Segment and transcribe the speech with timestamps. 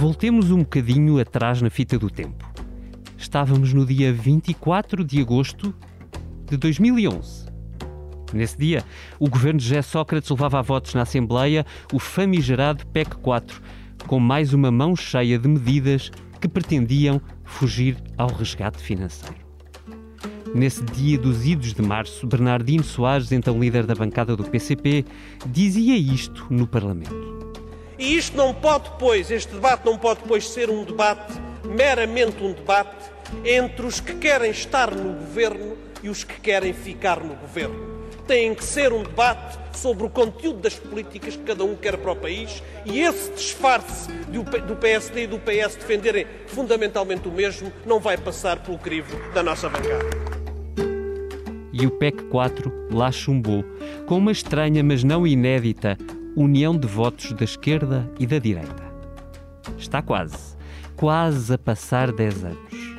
[0.00, 2.50] Voltemos um bocadinho atrás na fita do tempo.
[3.18, 5.74] Estávamos no dia 24 de agosto
[6.48, 7.44] de 2011.
[8.32, 8.82] Nesse dia,
[9.18, 13.60] o governo de José Sócrates levava a votos na Assembleia o famigerado PEC 4,
[14.06, 19.36] com mais uma mão cheia de medidas que pretendiam fugir ao resgate financeiro.
[20.54, 25.04] Nesse dia dos idos de março, Bernardino Soares, então líder da bancada do PCP,
[25.52, 27.39] dizia isto no Parlamento.
[28.00, 31.34] E isto não pode, pois, este debate não pode, pois, ser um debate,
[31.68, 32.96] meramente um debate,
[33.44, 38.00] entre os que querem estar no governo e os que querem ficar no governo.
[38.26, 42.12] Tem que ser um debate sobre o conteúdo das políticas que cada um quer para
[42.12, 48.00] o país e esse disfarce do PSD e do PS defenderem fundamentalmente o mesmo não
[48.00, 50.08] vai passar pelo crivo da nossa bancada.
[51.70, 53.62] E o PEC 4 lá chumbou,
[54.06, 55.98] com uma estranha, mas não inédita,
[56.42, 58.90] união de votos da esquerda e da direita.
[59.76, 60.56] Está quase,
[60.96, 62.96] quase a passar 10 anos.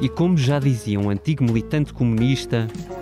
[0.00, 2.66] E como já dizia um antigo militante comunista.
[2.66, 3.00] É.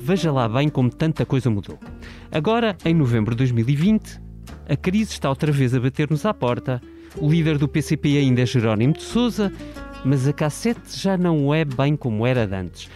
[0.00, 1.78] Veja lá bem como tanta coisa mudou.
[2.32, 4.20] Agora, em novembro de 2020,
[4.68, 6.82] a crise está outra vez a bater-nos à porta
[7.16, 9.52] o líder do PCP ainda é Jerónimo de Souza,
[10.04, 12.88] mas a cassete já não é bem como era de antes.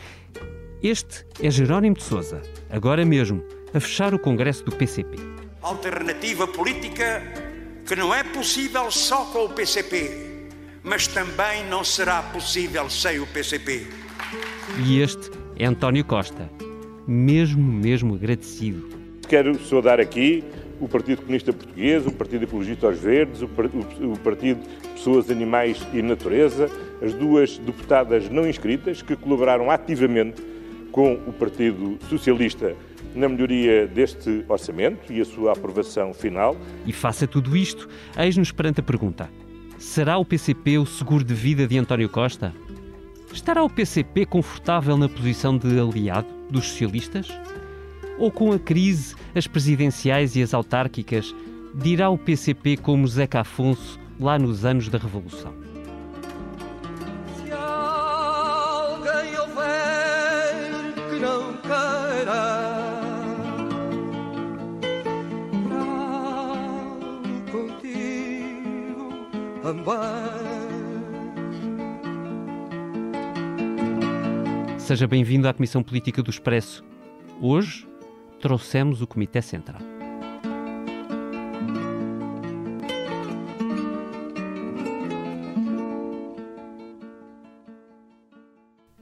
[0.82, 5.16] Este é Jerónimo de Souza, agora mesmo, a fechar o congresso do PCP.
[5.62, 7.22] Alternativa política
[7.86, 10.50] que não é possível só com o PCP,
[10.82, 13.86] mas também não será possível sem o PCP.
[14.86, 16.50] E este é António Costa,
[17.06, 18.88] mesmo, mesmo agradecido.
[19.28, 20.44] Quero saudar aqui
[20.80, 23.48] o Partido Comunista Português, o Partido Ecologista aos Verdes, o,
[24.18, 24.60] Partido
[24.94, 26.70] Pessoas, Animais e Natureza,
[27.02, 30.42] as duas deputadas não inscritas que colaboraram ativamente
[30.90, 32.76] com o Partido Socialista
[33.14, 36.56] na melhoria deste orçamento e a sua aprovação final.
[36.86, 39.28] E faça tudo isto, eis-nos perante a pergunta:
[39.78, 42.52] será o PCP o seguro de vida de António Costa?
[43.32, 47.28] Estará o PCP confortável na posição de aliado dos socialistas?
[48.18, 51.34] Ou com a crise, as presidenciais e as autárquicas,
[51.74, 55.52] dirá o PCP como Zeca Afonso lá nos anos da Revolução?
[57.36, 62.70] Se alguém houver que não queira,
[67.50, 69.26] contigo
[69.62, 70.64] também.
[74.78, 76.84] Seja bem-vindo à Comissão Política do Expresso.
[77.40, 77.88] Hoje
[78.44, 79.80] trouxemos o Comitê Central.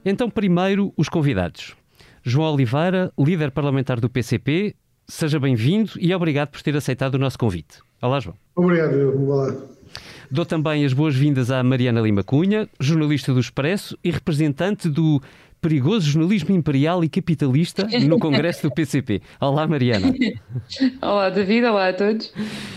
[0.05, 1.75] Então, primeiro, os convidados.
[2.23, 4.77] João Oliveira, líder parlamentar do PCP,
[5.09, 7.79] seja bem-vindo e obrigado por ter aceitado o nosso convite.
[8.01, 8.37] Olá, João.
[8.55, 8.95] Obrigado,
[9.29, 9.53] olá.
[10.31, 15.21] Dou também as boas-vindas à Mariana Lima Cunha, jornalista do Expresso e representante do
[15.63, 19.21] perigoso jornalismo imperial e capitalista no Congresso do PCP.
[19.39, 20.13] Olá, Mariana.
[21.01, 21.65] Olá, David.
[21.65, 22.33] Olá a todos.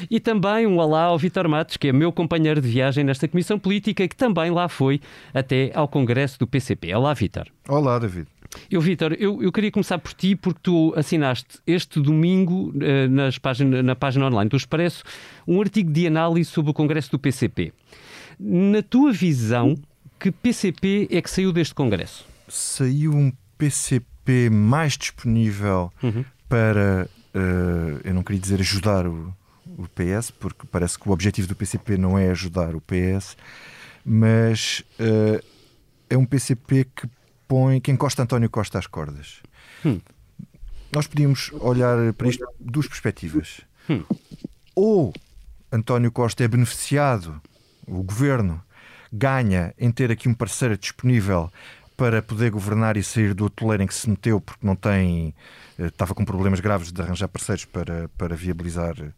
[0.08, 3.58] E também um olá ao Vitor Matos, que é meu companheiro de viagem nesta Comissão
[3.58, 5.00] Política e que também lá foi
[5.34, 6.94] até ao Congresso do PCP.
[6.94, 7.48] Olá, Vitor.
[7.68, 8.28] Olá, David.
[8.70, 13.36] Eu, Vitor, eu, eu queria começar por ti porque tu assinaste este domingo eh, nas
[13.36, 15.02] página, na página online do Expresso
[15.44, 17.72] um artigo de análise sobre o Congresso do PCP.
[18.38, 19.74] Na tua visão,
[20.20, 22.35] que PCP é que saiu deste Congresso?
[22.48, 26.24] Saiu um PCP mais disponível Uhum.
[26.48, 29.34] para, eh, eu não queria dizer ajudar o,
[29.78, 33.36] o PS, porque parece que o objetivo do PCP não é ajudar o PS,
[34.04, 35.42] mas eh,
[36.10, 37.08] é um PCP que
[37.48, 39.40] põe, que encosta António Costa às cordas.
[39.84, 40.00] Hum.
[40.92, 43.60] Nós podíamos olhar para isto de duas perspectivas.
[43.90, 44.02] Hum.
[44.74, 45.12] Ou
[45.70, 47.40] António Costa é beneficiado,
[47.86, 48.62] o governo
[49.12, 51.50] ganha em ter aqui um parceiro disponível
[51.96, 55.34] para poder governar e sair do atoleiro em que se meteu porque não tem
[55.78, 59.10] eh, estava com problemas graves de arranjar parceiros para, para viabilizar eh,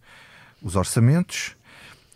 [0.63, 1.57] os orçamentos.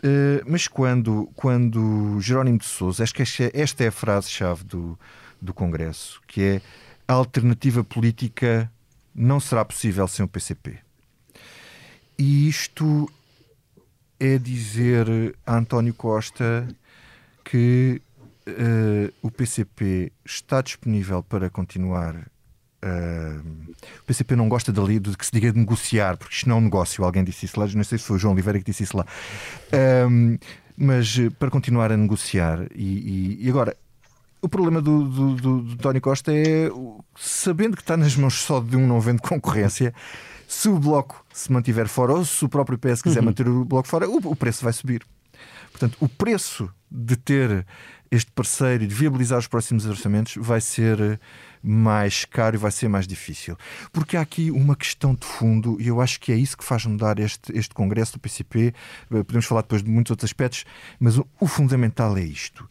[0.01, 4.97] Eh, Mas quando, quando Jerónimo de Sousa, acho que esta, esta é a frase-chave do,
[5.41, 6.61] do Congresso, que é
[7.07, 8.71] a alternativa política
[9.13, 10.79] não será possível sem o PCP.
[12.17, 13.11] E isto
[14.19, 15.07] é dizer
[15.45, 16.67] a António Costa
[17.43, 18.01] que
[18.45, 22.15] eh, o PCP está disponível para continuar.
[22.81, 23.39] eh,
[24.01, 26.59] o PCP não gosta dali de que se diga de negociar, porque isto não é
[26.59, 27.03] um negócio.
[27.03, 29.05] Alguém disse isso lá, não sei se foi o João Oliveira que disse isso lá.
[29.71, 30.37] Ahm,
[30.75, 33.75] mas eh, para continuar a negociar, e, e- e agora
[34.41, 36.69] o problema do, do, do, do Costa é,
[37.15, 39.93] sabendo que está nas mãos só de um não vendo concorrência,
[40.47, 43.25] se o Bloco se mantiver fora ou se o próprio PS quiser uhum.
[43.27, 45.01] manter o Bloco fora, o, o preço vai subir.
[45.71, 47.65] Portanto, o preço de ter
[48.13, 51.19] este parceiro e de viabilizar os próximos orçamentos vai ser
[51.63, 53.57] mais caro e vai ser mais difícil.
[53.91, 56.85] Porque há aqui uma questão de fundo e eu acho que é isso que faz
[56.85, 58.67] mudar este, este Congresso do PCP.
[59.11, 60.63] Eh, podemos falar depois de muitos outros aspectos,
[60.99, 62.69] mas o, o fundamental é isto.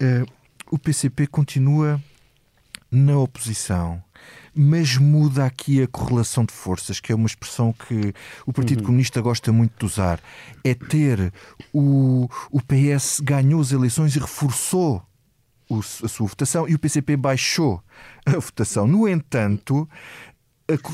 [0.00, 0.30] Uh,
[0.70, 2.00] o PCP continua
[2.90, 4.02] na oposição
[4.60, 8.12] mas muda aqui a correlação de forças, que é uma expressão que
[8.44, 8.86] o Partido uhum.
[8.86, 10.20] Comunista gosta muito de usar.
[10.64, 11.32] É ter
[11.72, 15.00] o, o PS ganhou as eleições e reforçou
[15.70, 17.80] a sua votação e o PCP baixou
[18.26, 18.84] a votação.
[18.84, 19.88] No entanto,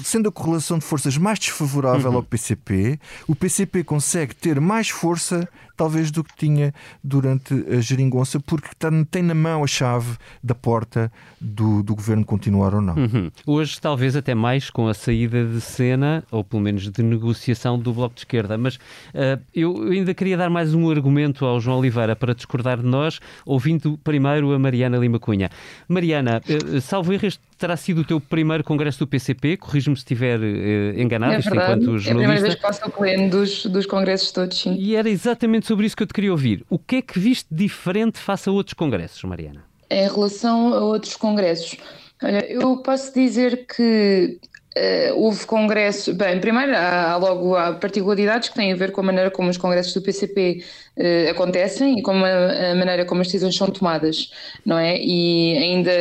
[0.05, 2.17] sendo a correlação de forças mais desfavorável uhum.
[2.19, 6.73] ao PCP, o PCP consegue ter mais força, talvez, do que tinha
[7.03, 8.69] durante a geringonça, porque
[9.11, 11.11] tem na mão a chave da porta
[11.41, 12.95] do, do governo continuar ou não.
[12.95, 13.31] Uhum.
[13.45, 17.93] Hoje, talvez até mais com a saída de cena, ou pelo menos de negociação do
[17.93, 18.57] Bloco de Esquerda.
[18.57, 22.87] Mas uh, eu ainda queria dar mais um argumento ao João Oliveira para discordar de
[22.87, 25.51] nós, ouvindo primeiro a Mariana Lima Cunha.
[25.89, 30.01] Mariana, uh, salvo erro, este terá sido o teu primeiro congresso do PCP, corrijo-me se
[30.01, 32.09] estiver uh, enganado, é isto enquanto jornalista.
[32.09, 34.75] É a primeira vez que passo o pleno dos, dos congressos todos, sim.
[34.79, 36.65] E era exatamente sobre isso que eu te queria ouvir.
[36.69, 39.65] O que é que viste diferente face a outros congressos, Mariana?
[39.91, 41.77] Em relação a outros congressos,
[42.23, 44.39] olha, eu posso dizer que
[44.77, 46.13] Uh, houve congressos.
[46.17, 49.49] Bem, primeiro há, há, logo há particularidades que têm a ver com a maneira como
[49.49, 50.65] os congressos do PCP
[50.97, 54.33] uh, eh, acontecem e com a, a, maneira como as decisões são tomadas,
[54.67, 54.99] não é?
[54.99, 55.93] E ainda,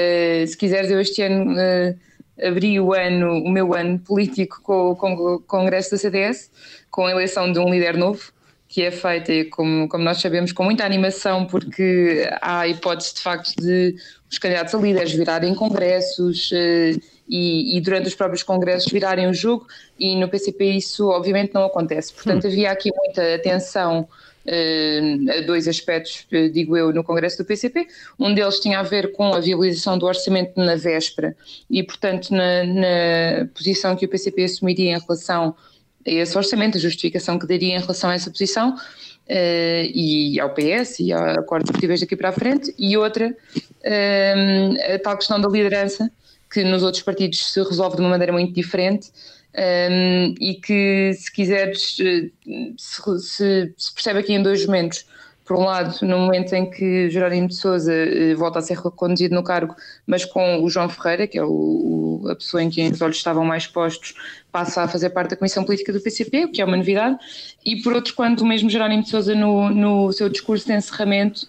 [0.47, 1.95] se quiseres, eu este ano uh,
[2.41, 6.51] abri o ano, o meu ano político com, com, o congresso da CDS,
[6.89, 8.33] com a eleição de um líder novo
[8.73, 13.21] que é feita, como, como nós sabemos, com muita animação, porque há a hipótese de
[13.21, 13.95] facto de
[14.31, 16.99] os candidatos a líderes virarem congressos uh,
[17.29, 19.67] e, e, durante os próprios congressos virarem o jogo,
[19.99, 22.11] e no PCP isso obviamente não acontece.
[22.13, 22.47] Portanto, hum.
[22.47, 24.07] havia aqui muita atenção
[24.45, 27.87] a dois aspectos, uh, digo eu, no congresso do PCP.
[28.19, 31.35] Um deles tinha a ver com a viabilização do orçamento na véspera
[31.69, 35.55] e, portanto, na, na posição que o PCP assumiria em relação
[36.05, 38.75] esse orçamento, a justificação que daria em relação a essa posição,
[39.25, 44.93] Uh, e ao PS e a acordos possíveis daqui para a frente, e outra, uh,
[44.95, 46.11] a tal questão da liderança,
[46.51, 49.11] que nos outros partidos se resolve de uma maneira muito diferente.
[49.55, 52.33] Um, e que, se quiseres, se,
[52.77, 55.05] se, se, percebe aqui em dois momentos.
[55.45, 57.93] Por um lado, no momento em que Jerónimo de Souza
[58.37, 59.75] volta a ser reconduzido no cargo,
[60.07, 63.17] mas com o João Ferreira, que é o, o, a pessoa em quem os olhos
[63.17, 64.15] estavam mais postos,
[64.51, 67.17] passa a fazer parte da Comissão Política do PCP, o que é uma novidade,
[67.65, 71.45] e por outro, quando o mesmo Jerónimo de Sousa, no, no seu discurso de encerramento,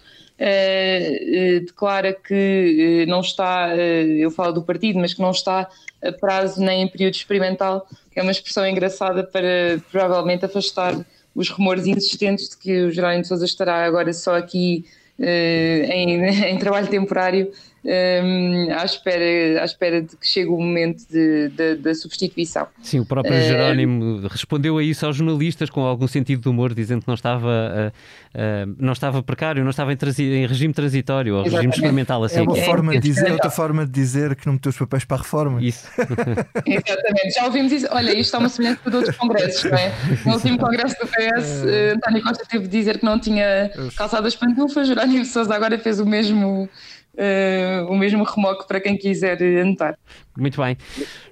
[1.65, 5.69] declara que uh, não está, eu falo do partido, mas que não está
[6.03, 10.95] a prazo nem em período experimental, que é uma expressão engraçada para provavelmente afastar
[11.33, 14.85] os rumores insistentes de que o Jerónimo de Sousa estará agora só aqui
[15.19, 17.51] em, em trabalho temporário
[17.85, 22.67] um, à, espera, à espera de que chegue o momento de, de, da substituição.
[22.81, 26.73] Sim, o próprio Jerónimo uh, respondeu a isso aos jornalistas com algum sentido de humor,
[26.73, 31.35] dizendo que não estava, uh, uh, não estava precário, não estava em, em regime transitório,
[31.35, 32.23] ou regime experimental.
[32.23, 32.39] Assim.
[32.39, 35.17] É uma forma de dizer, outra forma de dizer que não meteu os papéis para
[35.17, 35.63] a reforma.
[35.63, 35.87] Isso.
[36.65, 37.87] Exatamente, já ouvimos isso.
[37.91, 39.93] Olha, isto está uma semelhança de outros congressos, não é?
[40.25, 41.63] No último congresso do PS,
[41.95, 45.99] António Costa teve de dizer que não tinha calçado as pantufas, Jerónimo Sousa agora fez
[45.99, 46.67] o mesmo
[47.15, 49.97] uh, o mesmo remoque para quem quiser anotar.
[50.37, 50.77] Muito bem.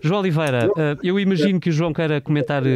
[0.01, 2.67] João Oliveira, uh, eu imagino que o João queira comentar uh,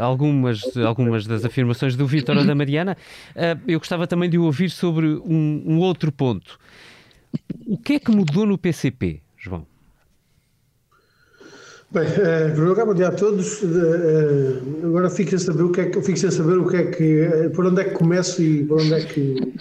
[0.00, 2.96] algumas, algumas das afirmações do Vítor ou da Mariana.
[3.66, 6.58] eu gostava também de ouvir sobre um, um outro ponto.
[7.66, 9.66] O que é que mudou no PCP, João?
[11.92, 13.62] Bem, eh, primeiro lugar, bom dia a todos.
[13.62, 16.84] Eh, agora fico sem saber o que é que fico sem saber o que é
[16.86, 19.52] que eh, por onde é que começo e por onde é que.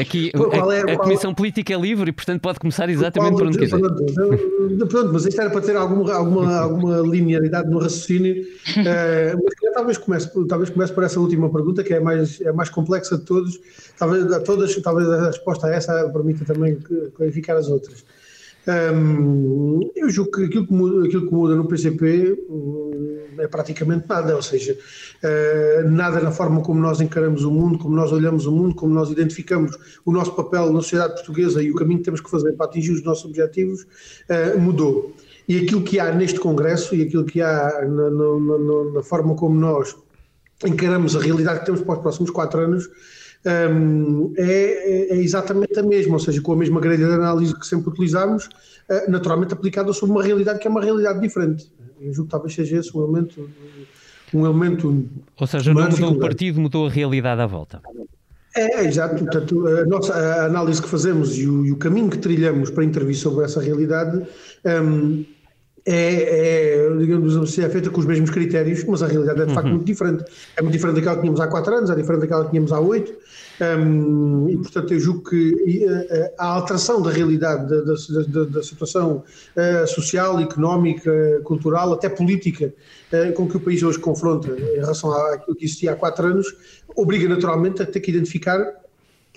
[0.00, 3.38] Aqui qual é, a, a Comissão Política é livre e, portanto, pode começar exatamente qual,
[3.38, 3.80] por onde quiser.
[3.80, 8.44] Pronto, pronto, mas isto era para ter alguma, alguma, alguma linearidade no raciocínio.
[8.76, 13.18] mas talvez comece, talvez comece por essa última pergunta, que é mais, é mais complexa
[13.18, 13.58] de todos.
[13.98, 16.78] Talvez, todas, talvez a resposta a essa permita também
[17.16, 18.04] clarificar as outras.
[18.66, 24.34] Eu julgo que aquilo que, muda, aquilo que muda no PCP um, é praticamente nada,
[24.34, 28.52] ou seja, uh, nada na forma como nós encaramos o mundo, como nós olhamos o
[28.52, 32.20] mundo, como nós identificamos o nosso papel na sociedade portuguesa e o caminho que temos
[32.20, 35.14] que fazer para atingir os nossos objetivos uh, mudou.
[35.48, 39.36] E aquilo que há neste Congresso e aquilo que há na, na, na, na forma
[39.36, 39.94] como nós
[40.64, 42.88] encaramos a realidade que temos para os próximos quatro anos
[43.44, 47.66] um, é, é, exatamente a mesma, ou seja, com a mesma grelha de análise que
[47.66, 51.70] sempre utilizámos, uh, naturalmente aplicada sobre uma realidade que é uma realidade diferente.
[52.00, 53.48] Eu julgo que talvez seja esse um elemento.
[54.34, 57.80] Um elemento ou seja, não mudou o partido, mudou a realidade à volta.
[58.56, 59.22] É, é, exato.
[59.22, 62.84] Portanto, a nossa a análise que fazemos e o, e o, caminho que trilhamos para
[62.84, 64.26] intervir sobre essa realidade
[64.82, 65.24] um,
[65.86, 69.54] é, é, digamos assim, é feita com os mesmos critérios, mas a realidade é de
[69.54, 69.74] facto uhum.
[69.74, 70.24] muito diferente.
[70.56, 72.80] É muito diferente daquela que tínhamos há quatro anos, é diferente daquela que tínhamos há
[72.80, 73.12] oito,
[73.78, 75.86] um, e portanto eu julgo que
[76.38, 79.22] a, a alteração da realidade da, da, da situação
[79.56, 82.74] uh, social, económica, cultural, até política,
[83.12, 86.46] uh, com que o país hoje confronta em relação àquilo que existia há quatro anos,
[86.96, 88.60] obriga naturalmente a ter que identificar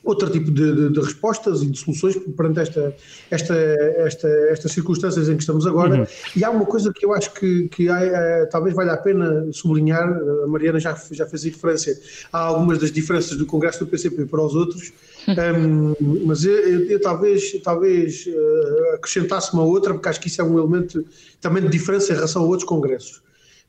[0.03, 2.95] outro tipo de, de, de, respostas e de soluções perante esta,
[3.29, 5.99] esta, esta, estas circunstâncias em que estamos agora.
[5.99, 6.05] Uhum.
[6.35, 9.51] E há uma coisa que eu acho que, que há, é, talvez valha a pena
[9.51, 10.07] sublinhar,
[10.43, 11.97] a Mariana já, já fez referência
[12.31, 14.93] a algumas das diferenças do Congresso do PCP para os outros,
[15.27, 20.41] um, mas eu, eu, eu, talvez, talvez uh, acrescentasse uma outra, porque acho que isso
[20.41, 21.05] é um elemento
[21.41, 23.21] também de diferença em relação a outros congressos.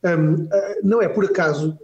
[0.03, 0.49] Um, uh,
[0.83, 1.79] não é por acaso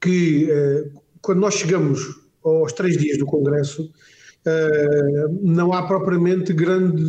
[0.00, 7.02] que uh, quando nós chegamos aos três dias do Congresso, uh, não há propriamente grande,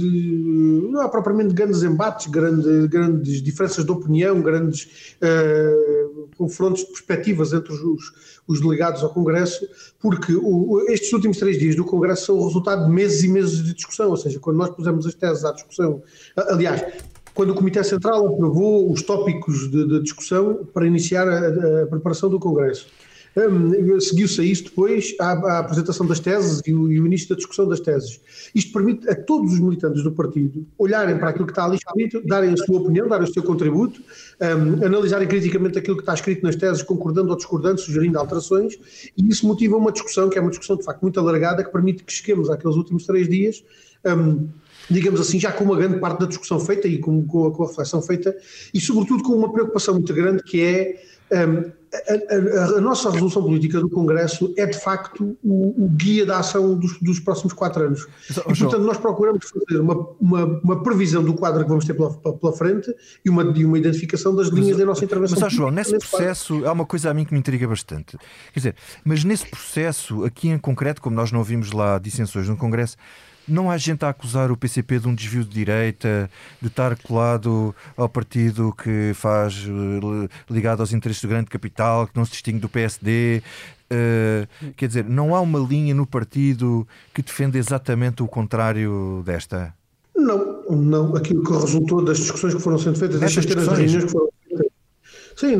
[0.92, 7.54] não há propriamente grandes embates, grande, grandes diferenças de opinião, grandes uh, confrontos de perspectivas
[7.54, 8.14] entre os,
[8.48, 9.68] os, delegados ao Congresso,
[10.00, 13.64] porque o, estes últimos três dias do Congresso são o resultado de meses e meses
[13.64, 16.02] de discussão, ou seja, quando nós pusemos as teses à discussão,
[16.36, 16.84] aliás,
[17.34, 22.30] quando o Comitê Central aprovou os tópicos de, de discussão para iniciar a, a preparação
[22.30, 22.88] do Congresso.
[23.38, 27.30] Um, Seguiu-se a isso depois a, a, apresentação das teses e o, e o, início
[27.30, 28.20] da discussão das teses.
[28.56, 32.26] Isto permite a todos os militantes do partido olharem para aquilo que está ali escrito,
[32.26, 34.02] darem a sua opinião, darem o seu contributo,
[34.42, 38.74] um, analisarem criticamente aquilo que está escrito nas teses, concordando ou discordando, sugerindo alterações,
[39.16, 42.04] e isso motiva uma discussão, que é uma discussão de facto muito alargada, que permite
[42.04, 43.64] que cheguemos àqueles últimos três dias.
[44.06, 44.48] Um,
[44.90, 47.64] digamos assim, já com uma grande parte da discussão feita e com, com, a, com
[47.64, 48.36] a reflexão feita,
[48.74, 53.80] e sobretudo com uma preocupação muito grande que é a, a, a, nossa resolução política
[53.80, 58.08] do Congresso é de facto o, o guia da ação dos, dos, próximos quatro anos.
[58.30, 62.14] E, portanto, nós procuramos fazer uma, uma, uma, previsão do quadro que vamos ter pela,
[62.14, 62.94] pela frente
[63.26, 65.40] e uma, e uma identificação das linhas mas, da nossa intervenção.
[65.40, 66.70] Mas, João, nesse processo quadro.
[66.70, 68.18] há uma coisa a mim que me intriga bastante.
[68.54, 72.56] Quer dizer, mas nesse processo, aqui em concreto, como nós não ouvimos lá dissensões no
[72.56, 72.98] Congresso,
[73.50, 76.30] não há gente a acusar o PCP de um desvio de direita,
[76.62, 82.16] de estar colado ao partido que faz eh, ligado aos interesses do grande capital, que
[82.16, 83.42] não se distingue do PSD.
[83.92, 89.24] Uh, eh, quer dizer, não há uma linha no partido que defenda exatamente o contrário
[89.26, 89.74] desta?
[90.16, 91.16] Não, não.
[91.16, 94.30] Aquilo que resultou das discussões que foram sendo feitas, das centenas de reuniões que foram
[94.48, 94.68] feitas.
[95.36, 95.56] Sim,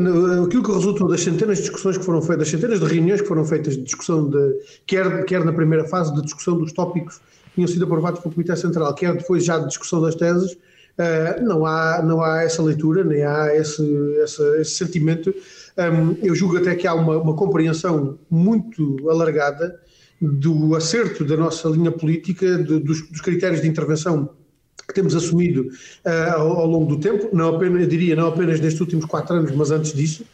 [0.46, 3.26] aquilo que resultou das centenas de discussões que foram feitas, das centenas de reuniões que
[3.26, 7.20] foram feitas de discussão de, quer, quer na primeira fase de discussão dos tópicos
[7.54, 11.66] tinham sido aprovados pelo Comitê Central, quer depois já de discussão das teses, uh, não,
[11.66, 13.82] há, não há essa leitura, nem há esse,
[14.22, 15.34] esse, esse sentimento.
[15.78, 19.80] Um, eu julgo até que há uma, uma compreensão muito alargada
[20.20, 24.30] do acerto da nossa linha política, de, dos, dos, critérios de intervenção
[24.86, 25.68] que temos assumido
[26.04, 29.36] uh, ao, ao, longo do tempo, não apenas, eu diria não apenas nestes últimos quatro
[29.36, 30.24] anos, mas antes disso,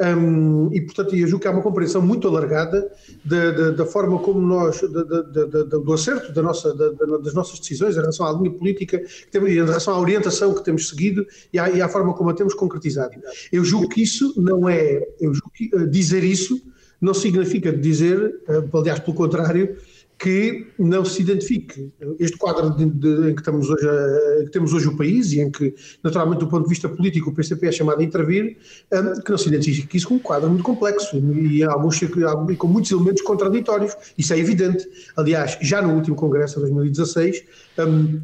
[0.00, 2.90] um, e, portanto, eu julgo que há uma compreensão muito alargada
[3.24, 8.00] da, da, da forma como nós, da, do acerto da nossa, das nossas decisões em
[8.00, 11.70] relação à linha política que temos, em relação à orientação que temos seguido e à,
[11.70, 13.14] e à forma como a temos concretizado.
[13.52, 16.60] Eu julgo que isso não é, eu julgo que uh, dizer isso
[17.00, 19.76] não significa dizer, uh, aliás, pelo contrário,
[20.22, 24.72] que não se identifique este quadro de, de, em que, estamos hoje a, que temos
[24.72, 27.72] hoje o país e em que, naturalmente, do ponto de vista político, o PCP é
[27.72, 28.56] chamado a intervir,
[28.92, 32.68] um, que não se identifique isso com um quadro muito complexo e, alguns, e com
[32.68, 33.96] muitos elementos contraditórios.
[34.16, 34.88] Isso é evidente.
[35.16, 37.42] Aliás, já no último Congresso, de 2016,
[37.80, 38.20] um,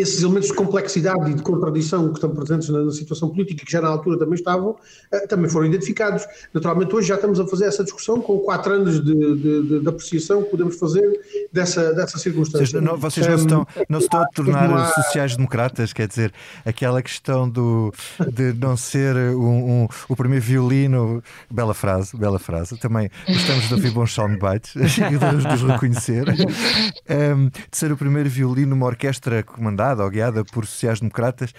[0.00, 3.72] esses elementos de complexidade e de contradição que estão presentes na, na, situação política, que
[3.72, 6.24] já na altura também estavam, uh, também foram identificados.
[6.52, 9.88] Naturalmente, hoje já estamos a fazer essa discussão com quatro anos de, de, de, de
[9.88, 12.66] apreciação que podemos fazer dessa, dessa circunstância.
[12.66, 14.86] Vocês não, vocês não, um, se estão, não se estão a tornar há...
[14.86, 16.32] sociais-democratas, quer dizer,
[16.64, 17.92] aquela questão do,
[18.32, 23.74] de não ser um, um, o primeiro violino, bela frase, bela frase, também gostamos de
[23.74, 29.89] ouvir bons soundbites e de os reconhecer, de ser o primeiro violino numa orquestra comandada
[29.90, 31.52] comandada ou guiada por sociais-democratas.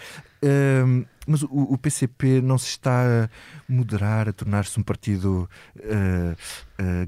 [0.44, 3.30] Uh, mas o, o, PCP não se está a
[3.72, 5.48] moderar, a tornar-se um partido
[5.78, 6.36] uh,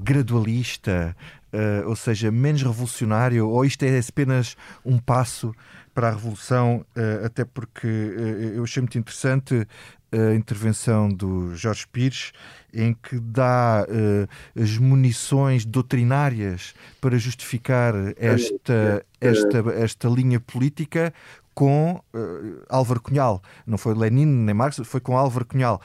[0.00, 1.16] gradualista,
[1.52, 5.52] uh, ou seja, menos revolucionário, ou isto é apenas um passo
[5.92, 6.84] para a revolução,
[7.24, 9.64] até porque eu achei muito interessante
[10.10, 12.32] a intervenção do Jorge Pires,
[12.74, 21.12] em que dá uh, as munições doutrinárias para justificar esta, esta, esta linha política
[21.54, 23.42] com uh, Álvaro Cunhal.
[23.66, 25.80] Não foi Lenin nem Marx, foi com Álvaro Cunhal.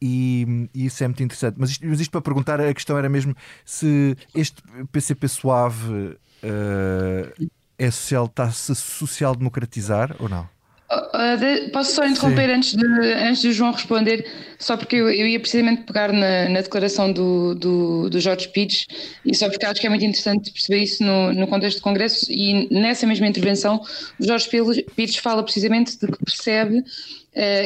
[0.00, 1.54] E, e, isso é muito interessante.
[1.58, 7.50] Mas isto, mas isto, para perguntar, a questão era mesmo se este PCP suave uh,
[7.78, 10.48] é social, está-se social-democratizar ou não?
[10.92, 14.26] Uh, posso só interromper antes de, antes de João responder,
[14.58, 18.86] só porque eu, eu ia precisamente pegar na, na declaração do, do, do, Jorge Pires
[19.24, 22.30] e só porque acho que é muito interessante perceber isso no, no contexto do Congresso
[22.30, 23.80] e nessa mesma intervenção
[24.20, 24.50] o Jorge
[24.94, 26.84] Pires fala precisamente de que percebe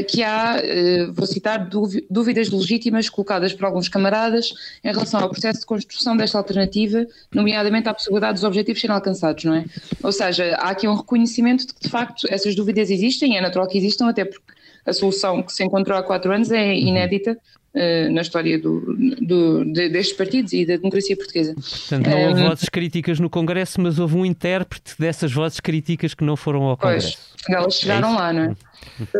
[0.09, 1.69] que há, eh, vou citar,
[2.09, 4.53] dúvidas legítimas colocadas por alguns camaradas
[4.85, 7.05] em relação ao processo de construção desta alternativa,
[7.35, 9.65] nomeadamente à possibilidade dos objetivos serem alcançados, não é?
[10.03, 13.67] Ou seja, há aqui um reconhecimento de que, de facto, essas dúvidas existem, é natural
[13.67, 14.53] que existam, até porque
[14.85, 17.37] a solução que se encontrou há quatro anos é inédita
[17.77, 18.81] uh, na história do,
[19.21, 21.55] do, de, destes partidos e da democracia portuguesa.
[21.55, 26.15] Portanto, não houve um, vozes críticas no Congresso, mas houve um intérprete dessas vozes críticas
[26.15, 27.19] que não foram ao Congresso.
[27.19, 28.57] Pois, elas chegaram é lá, não é?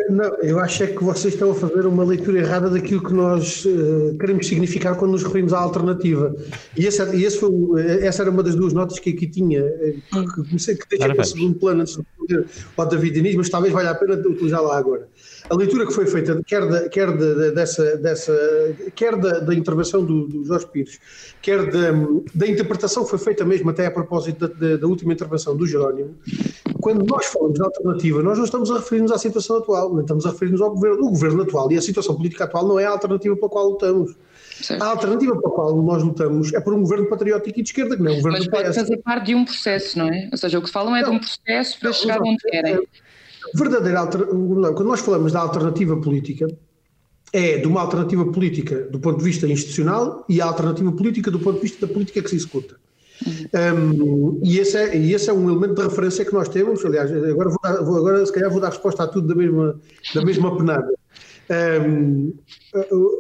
[0.09, 3.65] Não, eu acho é que vocês estão a fazer uma leitura errada daquilo que nós
[3.65, 6.35] uh, queremos significar quando nos referimos à alternativa.
[6.77, 7.51] E, esse, e esse foi,
[8.01, 11.23] essa era uma das duas notas que aqui tinha, eh, que comecei que deixei para
[11.23, 12.47] o segundo plano antes de responder
[12.77, 15.09] ao David Inês, mas talvez valha a pena utilizá-la agora.
[15.49, 18.35] A leitura que foi feita, quer, da, quer da, dessa, dessa,
[18.97, 21.01] quer da, da intervenção do, do, Jorge Pires,
[21.41, 21.93] quer da,
[22.35, 26.17] da interpretação que foi feita mesmo até a propósito da, da última intervenção do Jerónimo,
[26.81, 30.27] quando nós falamos de alternativa, nós não estamos a referir-nos à situação atual, não estamos
[30.27, 31.07] a referir-nos ao governo.
[31.07, 34.17] O governo atual e a situação política atual não é a alternativa pela qual lutamos.
[34.61, 34.83] Certo.
[34.83, 37.97] A alternativa para a qual nós lutamos é por um governo patriótico e de esquerda,
[37.97, 40.29] que não é um governo Mas pode fazer parte de um processo, não é?
[40.33, 42.87] Ou seja, o que falam é não, de um processo para não, chegar onde querem
[43.55, 46.47] verdadeira alternativa, quando nós falamos da alternativa política,
[47.33, 51.39] é de uma alternativa política do ponto de vista institucional e a alternativa política do
[51.39, 52.77] ponto de vista da política que se executa.
[53.25, 56.85] Um, e, esse é, e esse é um elemento de referência que nós temos.
[56.85, 59.81] Aliás, agora, vou dar, vou, agora se calhar vou dar resposta a tudo da mesma,
[60.15, 60.89] da mesma penada.
[61.83, 62.35] Um,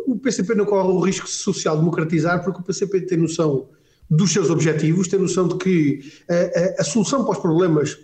[0.06, 3.68] o PCP não corre o risco de se social-democratizar porque o PCP tem noção
[4.10, 7.98] dos seus objetivos, tem noção de que a, a, a solução para os problemas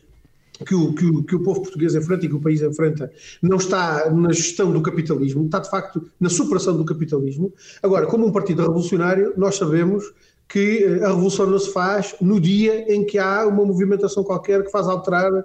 [0.63, 3.11] que o, que, o, que o povo português enfrenta e que o país enfrenta
[3.43, 7.53] não está na gestão do capitalismo, está de facto na superação do capitalismo.
[7.83, 10.05] Agora, como um partido revolucionário, nós sabemos
[10.49, 14.63] que eh, a revolução não se faz no dia em que há uma movimentação qualquer
[14.63, 15.43] que faz alterar a,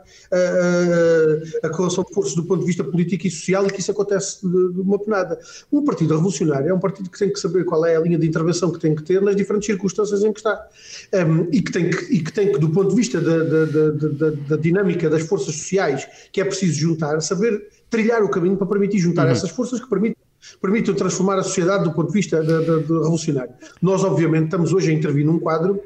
[1.64, 3.92] a, a correlação de forças do ponto de vista político e social e que isso
[3.92, 5.40] acontece de, de, uma penada.
[5.72, 8.28] Um partido revolucionário é um partido que tem que saber qual é a linha de
[8.28, 10.68] intervenção que tem que ter nas diferentes circunstâncias em que está
[11.14, 13.66] um, e, que tem que, e que tem que, do ponto de vista da, da,
[13.66, 18.68] da, da, dinâmica das forças sociais que é preciso juntar, saber trilhar o caminho para
[18.68, 19.32] permitir juntar uhum.
[19.32, 20.27] essas forças que permitem
[20.62, 23.54] permitem transformar a sociedade do ponto de vista de, de, de revolucionário.
[23.82, 25.82] Nós, obviamente, estamos hoje a intervir num quadro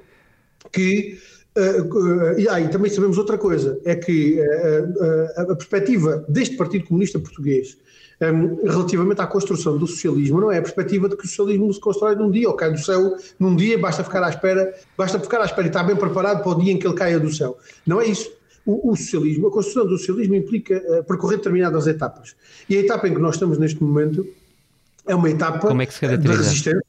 [0.71, 1.17] que
[1.54, 6.86] Uh, uh, e aí também sabemos outra coisa, é que uh, a perspectiva deste Partido
[6.86, 7.78] Comunista Português
[8.21, 11.80] um, relativamente à construção do socialismo não é a perspectiva de que o socialismo se
[11.82, 15.41] constrói num dia ou cai do céu num dia basta ficar à espera, basta ficar
[15.41, 17.58] à espera e estar bem preparado para o dia em que ele caia do céu.
[17.86, 18.32] Não é isso.
[18.65, 22.36] O, o socialismo, a construção do socialismo implica percorrer determinadas etapas.
[22.69, 24.26] E a etapa em que nós estamos neste momento
[25.08, 25.70] é uma etapa
[26.02, 26.82] é de resistência.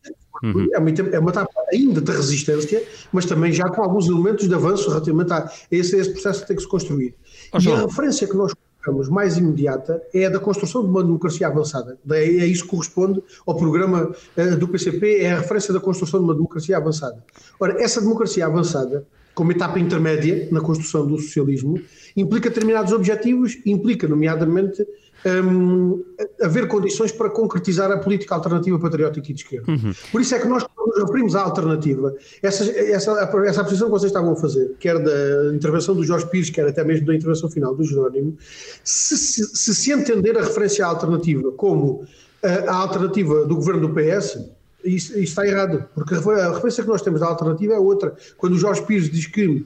[0.42, 0.68] Uhum.
[0.74, 4.54] É, uma, é, uma, etapa ainda de resistência, mas também já com alguns elementos de
[4.54, 7.14] avanço relativamente a esse, esse processo que tem que se construir.
[7.52, 11.02] Oh, e a referência que nós colocamos mais imediata é a da construção de uma
[11.02, 11.96] democracia avançada.
[12.10, 16.24] É, isso que corresponde ao programa uh, do PCP, é a referência da construção de
[16.24, 17.22] uma democracia avançada.
[17.60, 21.80] Ora, essa democracia avançada, como etapa intermédia na construção do socialismo,
[22.16, 24.84] implica determinados objetivos, implica, nomeadamente,
[25.24, 26.02] um,
[26.40, 29.70] haver condições para concretizar a política alternativa patriótica e de esquerda.
[29.70, 29.92] Uhum.
[30.10, 33.12] Por isso é que nós, nos referimos à alternativa, essa, essa,
[33.46, 36.84] essa posição que vocês estavam a fazer, quer da intervenção do Jorge Pires, quer até
[36.84, 38.36] mesmo da intervenção final do Jerónimo,
[38.82, 42.04] se se, se, se entender a referência à alternativa como
[42.42, 44.38] a, a alternativa do governo do PS,
[44.84, 48.14] isso, isso, está errado, porque a referência que nós temos da alternativa é outra.
[48.36, 49.64] Quando o Jorge Pires diz que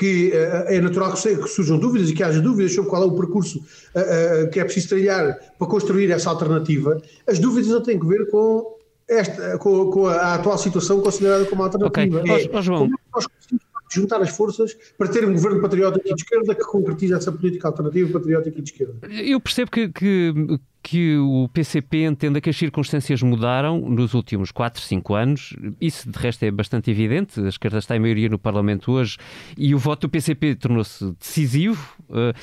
[0.00, 3.12] que uh, é natural que, surjam dúvidas e que haja dúvidas sobre qual é o
[3.12, 8.00] percurso uh, uh, que é preciso trilhar para construir essa alternativa, as dúvidas não têm
[8.00, 12.18] que ver com, esta, com, com a, atual situação considerada como alternativa.
[12.18, 12.46] Okay.
[12.46, 12.78] É, oh, João.
[12.84, 16.64] Como nós conseguimos juntar as forças para ter um governo patriótico e de esquerda que
[16.64, 19.06] concretiza essa política alternativa patriótica e de esquerda.
[19.06, 20.32] Eu percebo que, que
[20.82, 25.56] que o PCP entenda que as circunstâncias mudaram nos últimos 4, 5 anos.
[25.80, 27.40] Isso, de resto, é bastante evidente.
[27.40, 29.18] A esquerda está em maioria no Parlamento hoje
[29.56, 31.94] e o voto do PCP tornou-se decisivo.
[32.08, 32.34] Uh,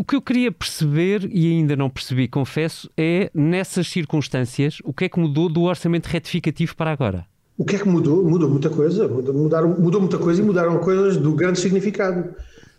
[0.00, 5.04] o que eu queria perceber, e ainda não percebi, confesso, é nessas circunstâncias, o que
[5.04, 7.26] é que mudou do orçamento retificativo para agora?
[7.56, 8.22] O que é que mudou?
[8.22, 9.08] Mudou muita coisa.
[9.08, 12.34] Mudou, mudaram, mudou muita coisa e mudaram coisas do grande significado.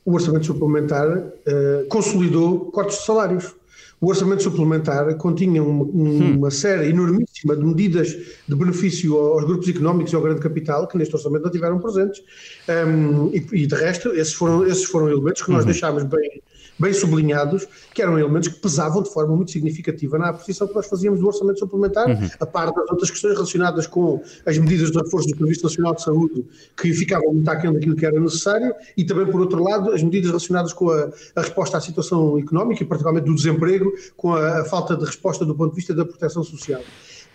[0.05, 3.58] O orçamento suplementar uh, consolidou cortes de salários
[4.01, 6.51] o orçamento suplementar continha uma, uma hum.
[6.51, 8.15] série enormíssima de medidas
[8.47, 12.23] de benefício aos grupos económicos e ao grande capital que neste orçamento não tiveram presentes.
[12.69, 15.71] Um, e, e, de resto, esses foram, esses foram elementos que nós uhum.
[15.71, 16.41] deixámos bem,
[16.79, 20.87] bem sublinhados, que eram elementos que pesavam de forma muito significativa na apreciação que nós
[20.87, 22.29] fazíamos do orçamento suplementar, uhum.
[22.39, 26.03] a par das outras questões relacionadas com as medidas de reforço do Serviço Nacional de
[26.03, 26.45] Saúde,
[26.77, 30.29] que ficavam muito aquém daquilo que era necessário, e também, por outro lado, as medidas
[30.29, 34.65] relacionadas com a, a resposta à situação económica, e particularmente do desemprego, com a, a
[34.65, 36.81] falta de resposta do ponto de vista da proteção social.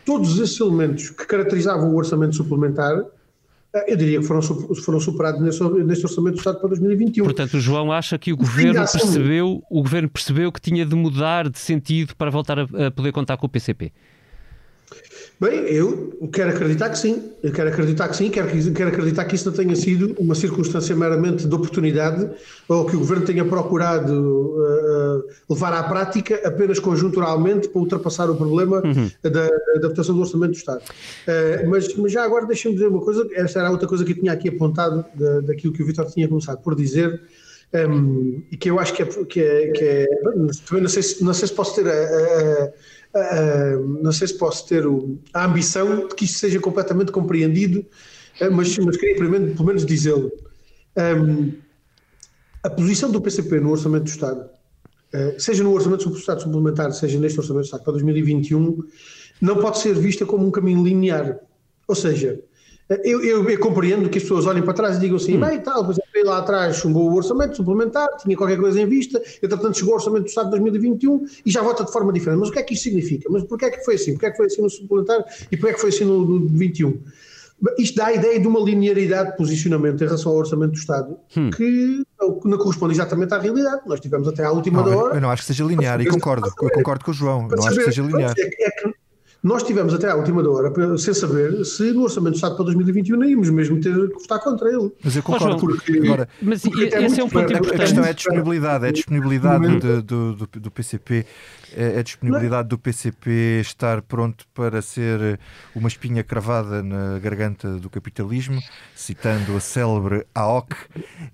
[0.04, 3.04] Todos esses elementos que caracterizavam o orçamento suplementar
[3.86, 7.24] eu diria que foram, foram superados neste, neste Orçamento do Estado para 2021.
[7.24, 11.48] Portanto, o João acha que o Governo percebeu, o Governo percebeu que tinha de mudar
[11.48, 13.92] de sentido para voltar a, a poder contar com o PCP?
[15.40, 19.34] Bem, eu quero acreditar que sim, eu quero acreditar que sim, quero, quero acreditar que
[19.34, 22.30] isso não tenha sido uma circunstância meramente de oportunidade
[22.68, 28.36] ou que o Governo tenha procurado uh, levar à prática apenas conjunturalmente para ultrapassar o
[28.36, 29.10] problema uhum.
[29.22, 30.82] da, da, adaptação do Orçamento do Estado.
[30.82, 34.12] Uh, mas, mas, já agora deixem-me dizer uma coisa, esta era a outra coisa que
[34.12, 37.20] eu tinha aqui apontado da, daquilo que o Vitor tinha começado por dizer,
[37.74, 40.06] um, ehm, e que eu acho que é, que é, que é
[40.64, 42.72] também não sei, se, não sei se posso ter a, a
[43.14, 47.86] Uh, não sei se posso ter o, a ambição de que isto seja completamente compreendido,
[48.40, 50.32] uh, mas, mas queria pelo menos dizê-lo.
[50.96, 51.52] Um,
[52.62, 54.50] a posição do PCP no Orçamento do Estado,
[55.14, 58.82] uh, seja no Orçamento do Estado Suplementar, seja neste Orçamento do Estado para 2021,
[59.40, 61.38] não pode ser vista como um caminho linear.
[61.86, 62.40] Ou seja,
[63.04, 65.40] eu, eu, eu, compreendo que as pessoas olhem para trás e digam assim, hum.
[65.40, 69.76] bem, tal, pois lá atrás chumbou o orçamento suplementar, tinha qualquer coisa em vista, entretanto
[69.76, 72.40] chegou o orçamento do Estado de 2021 e já vota de forma diferente.
[72.40, 73.28] Mas o que é que isto significa?
[73.30, 74.12] Mas porquê é que foi assim?
[74.12, 76.48] Porquê é que foi assim no suplementar e porquê é que foi assim no, no
[76.48, 76.98] 21?
[77.78, 81.16] Isto dá a ideia de uma linearidade de posicionamento em relação ao orçamento do Estado
[81.36, 81.50] hum.
[81.50, 82.02] que
[82.44, 83.82] não corresponde exatamente à realidade.
[83.86, 85.14] Nós tivemos até à última não, hora.
[85.14, 87.48] Eu não acho que seja linear e concordo, eu concordo com o João.
[87.48, 88.34] Não acho que seja linear.
[88.36, 88.94] É que
[89.44, 93.18] nós tivemos até à última hora sem saber se no Orçamento do Estado para 2021
[93.18, 94.90] não íamos mesmo ter que votar contra ele.
[95.04, 95.58] Mas eu concordo.
[95.58, 97.74] Porque, Agora, mas porque esse é, é um ponto importante.
[97.74, 101.26] A questão é a disponibilidade, é a disponibilidade do, do, do, do PCP
[101.76, 105.38] é a disponibilidade do PCP estar pronto para ser
[105.74, 108.60] uma espinha cravada na garganta do capitalismo,
[108.94, 110.74] citando a célebre AOC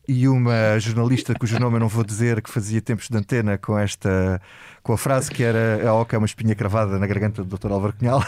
[0.09, 3.79] e uma jornalista cujo nome eu não vou dizer, que fazia tempos de antena com
[3.79, 4.41] esta
[4.83, 7.73] com a frase que era a AOC é uma espinha cravada na garganta do Dr.
[7.73, 8.23] Álvaro Cunhal.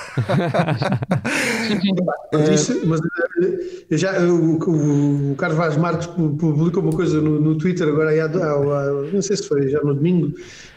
[2.48, 3.00] Disse, mas
[3.90, 8.92] já, o, o, Carlos Vaz Marques publicou uma coisa no, no Twitter agora, há, há,
[9.12, 10.28] não sei se foi já no domingo,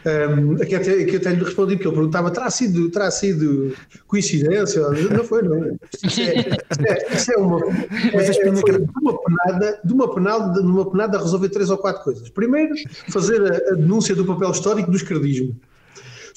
[0.06, 3.72] um, ehm, que, até, que até lhe respondi, porque ele perguntava: terá sido, terá sido
[4.06, 4.82] coincidência?
[4.90, 5.76] Não foi, não.
[6.04, 7.60] Isso é, é, isso é uma.
[7.66, 12.28] É, foi de uma penada, de uma penada, numa penada resolver três ou quatro coisas.
[12.28, 12.74] Primeiro,
[13.08, 15.56] fazer a, a denúncia do papel histórico do esquerdismo.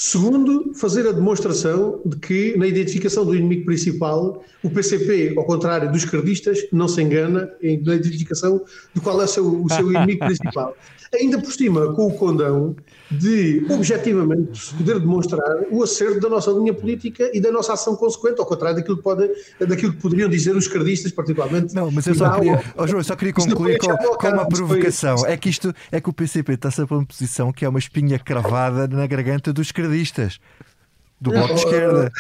[0.02, 5.92] Segundo, fazer a demonstração de que, na identificação do inimigo principal, o PCP, ao contrário
[5.92, 8.62] dos esquerdistas, não se engana na identificação
[8.94, 10.74] de qual é o seu, o seu inimigo principal.
[11.14, 12.78] Ainda por cima, com o condão
[13.12, 18.40] de, objetivamente, poder demonstrar o acerto da nossa linha política e da nossa ação consequente,
[18.40, 21.74] ao contrário daquilo que, pode, daquilo que poderiam dizer os esquerdistas, particularmente.
[21.74, 25.26] Não, mas eu só queria, oh, João, eu só queria concluir com, com uma provocação.
[25.26, 28.20] É que isto é que o PCP está sempre uma posição que é uma espinha
[28.20, 30.40] cravada na garganta dos esquerdistas
[31.22, 32.12] do bloco de esquerda.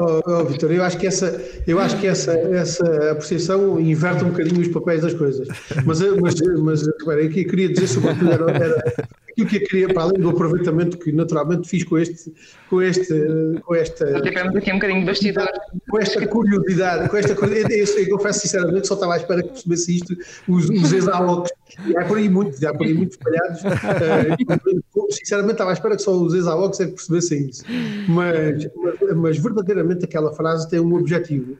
[0.00, 4.28] Oh, oh, Vitor, eu acho que essa, eu acho que essa, essa apreciação inverte um
[4.28, 5.48] bocadinho os papéis das coisas.
[5.84, 8.94] Mas, mas, mas eu queria dizer sobretudo era, era
[9.38, 12.32] aquilo que eu queria, para além do aproveitamento que naturalmente fiz com este,
[12.68, 13.14] com este,
[13.62, 14.20] com esta.
[14.20, 15.48] Tivemos aqui um bocadinho de bastidor.
[15.88, 19.50] Com esta curiosidade, com esta curiosidade, eu, eu, confesso sinceramente só estava à espera que
[19.50, 20.16] percebesse isto,
[20.48, 21.50] os, os ex-alocos,
[21.96, 26.02] há por aí muitos, há por aí muitos espalhados, uh, sinceramente estava à espera que
[26.02, 27.64] só os ex-alocos é que percebessem isso.
[28.08, 31.56] Mas, mas, mas, verdadeiramente aquela frase tem um objetivo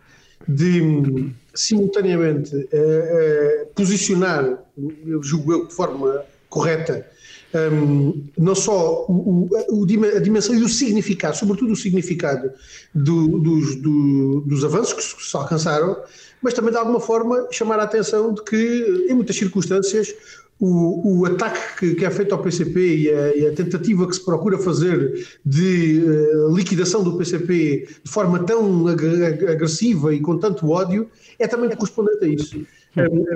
[0.47, 4.59] de simultaneamente uh, uh, posicionar,
[5.07, 7.07] eu julgo eu, de forma correta,
[7.54, 9.84] um, não só o, o,
[10.16, 12.50] a dimensão e o significado, sobretudo o significado
[12.94, 15.96] do, dos, do, dos avanços que se alcançaram,
[16.42, 20.14] mas também de alguma forma chamar a atenção de que, em muitas circunstâncias,
[20.61, 24.14] o, o ataque que, que, é feito ao PCP e a, e a, tentativa que
[24.14, 30.37] se procura fazer de uh, liquidação do PCP de forma tão ag agressiva e com
[30.37, 31.08] tanto ódio
[31.38, 32.66] é também correspondente a isso.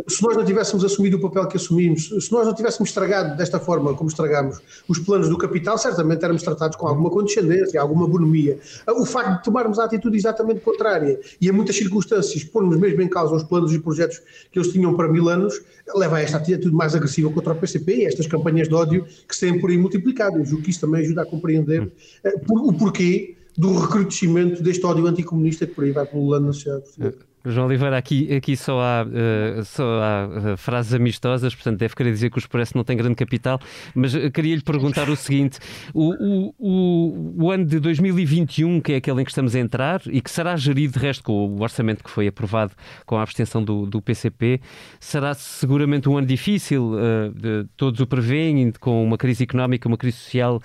[0.09, 3.61] Se nós não tivéssemos assumido o papel que assumimos, se nós não tivéssemos estragado desta
[3.61, 8.59] forma como estragamos os planos do capital, certamente éramos tratados com alguma condescendência, alguma bonomia.
[8.89, 13.09] O facto de tomarmos a atitude exatamente contrária e, em muitas circunstâncias, pormos mesmo em
[13.09, 15.61] causa os planos e projetos que eles tinham para mil anos,
[15.95, 19.35] leva a esta atitude mais agressiva contra o PCP e estas campanhas de ódio que
[19.35, 20.39] se têm por aí multiplicado.
[20.39, 21.93] Eu julgo que isso também ajuda a compreender
[22.25, 26.85] eh, o porquê do recrudescimento deste ódio anticomunista que por aí vai pululando na sociedade
[26.85, 27.32] portuguesa.
[27.45, 32.13] João Oliveira, aqui, aqui só há, uh, só há uh, frases amistosas, portanto deve querer
[32.13, 33.61] dizer que o Expresso não tem grande capital,
[33.95, 35.59] mas uh, queria-lhe perguntar o seguinte:
[35.93, 40.21] o, o, o, ano de 2021, que é aquele em que estamos a entrar e
[40.21, 42.73] que será gerido de resto com o orçamento que foi aprovado
[43.05, 44.61] com a abstenção do, do PCP,
[45.01, 46.93] será seguramente um ano difícil,
[47.35, 50.63] de, todos o preveem, com uma crise económica, uma crise social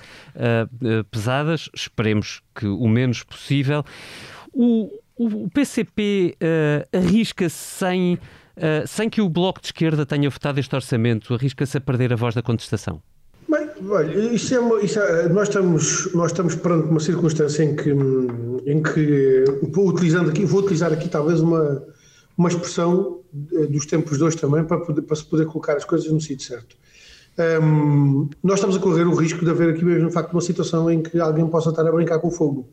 [1.12, 3.84] pesadas, esperemos que o menos possível.
[4.54, 10.30] O, o PCP uh, eh, arrisca-se sem, uh, sem que o Bloco de Esquerda tenha
[10.30, 13.02] votado este orçamento, arrisca-se a perder a voz da contestação?
[13.50, 17.90] Bem, olha, é, uma, é nós, estamos, nós estamos perante uma circunstância em que,
[18.66, 19.46] em que
[19.78, 21.84] utilizando aqui, vou utilizar aqui talvez uma,
[22.38, 26.20] uma expressão dos tempos hoje também para, poder, para se poder colocar as coisas no
[26.20, 26.76] sítio certo.
[27.62, 30.90] Um, nós estamos a correr o risco de haver aqui mesmo, de facto, uma situação
[30.92, 32.68] em que alguém possa estar a brincar com o fogo.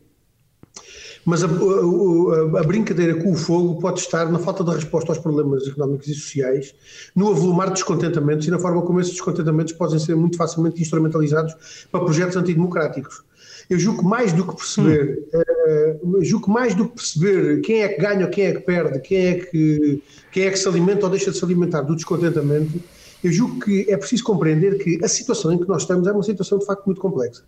[1.25, 5.19] Mas a, a, a, brincadeira com o fogo pode estar na falta de resposta aos
[5.19, 6.75] problemas económicos e sociais,
[7.15, 11.87] no avolumar de descontentamentos e na forma como esses descontentamentos podem ser muito facilmente instrumentalizados
[11.91, 13.23] para projetos antidemocráticos.
[13.71, 16.19] Eu julgo que mais do que perceber, hum.
[16.19, 18.61] uh, julgo que mais do que perceber quem é que ganha ou quem é que
[18.61, 21.95] perde, quem é que, quem é que se alimenta ou deixa de se alimentar do
[21.95, 22.79] descontentamento,
[23.23, 26.23] eu julgo que é preciso compreender que a situação em que nós estamos é uma
[26.23, 27.43] situação de facto muito complexa.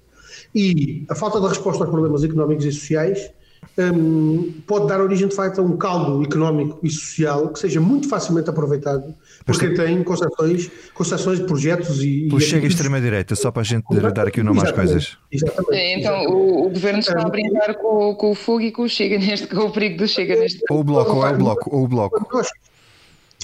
[0.55, 3.31] E a falta de resposta aos problemas económicos e sociais
[3.79, 8.09] um, pode dar origem de facto a um caldo económico e social que seja muito
[8.09, 12.29] facilmente aproveitado por quem tem concessões, concessões de projetos e.
[12.33, 13.85] O Chega extrema-direita, só para a gente
[14.15, 15.19] dar aqui o nome às coisas.
[15.31, 16.01] Exatamente.
[16.01, 19.19] Então o, o, governo está a brincar com, com, o fogo e com o Chega
[19.21, 20.61] neste, com o perigo do Chega neste.
[20.71, 22.27] Ou o bloco, ou é o bloco, ou o bloco.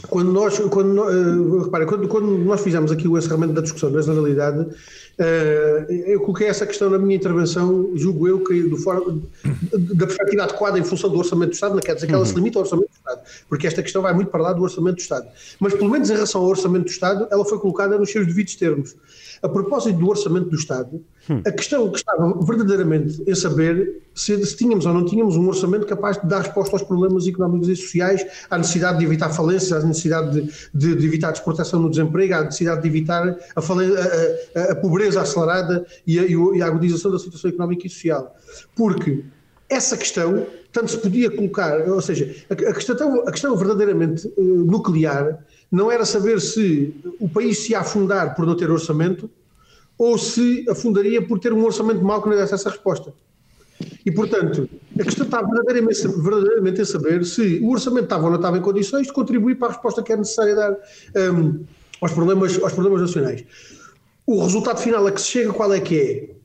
[0.08, 4.00] Quando nós, quando, uh, repara, quando, quando nós fizemos aqui o encerramento da discussão, na
[4.00, 9.00] realidade, uh, eu coloquei essa questão na minha intervenção, julgo eu, que do fora,
[9.72, 12.32] da perspectiva adequada em função do Orçamento do Estado, não quer dizer que ela se
[12.32, 12.38] uhum.
[12.38, 15.00] limita ao Orçamento do Estado, porque esta questão vai muito para lá do Orçamento do
[15.00, 15.28] Estado.
[15.60, 18.56] Mas, pelo menos em relação ao Orçamento do Estado, ela foi colocada nos seus devidos
[18.56, 18.96] termos.
[19.42, 21.40] A propósito do Orçamento do Estado, Hum.
[21.46, 25.87] A questão que estava verdadeiramente em saber se, se, tínhamos ou não tínhamos um orçamento
[25.87, 29.87] capaz de dar resposta aos problemas económicos e sociais, à necessidade de evitar falências, à
[29.87, 34.61] necessidade de, de, de evitar a exportação no desemprego, à necessidade de evitar a, a,
[34.61, 38.35] a, a pobreza acelerada e a, e a agudização da situação económica e social.
[38.74, 39.22] Porque
[39.68, 45.38] essa questão tanto se podia colocar, ou seja, a, questão, a questão verdadeiramente uh, nuclear
[45.72, 49.30] não era saber se o país se ia afundar por não ter orçamento
[49.96, 53.14] ou se afundaria por ter um orçamento mau que não desse essa resposta.
[54.04, 54.68] E, portanto,
[55.00, 58.61] a questão está verdadeiramente, verdadeiramente a saber se o orçamento estava ou não estava em
[58.61, 60.76] condições de contribuir para a resposta que é necessária dar
[61.32, 61.64] um,
[62.00, 63.44] aos, problemas, aos problemas nacionais.
[64.26, 66.37] O resultado final a que se chega, qual é que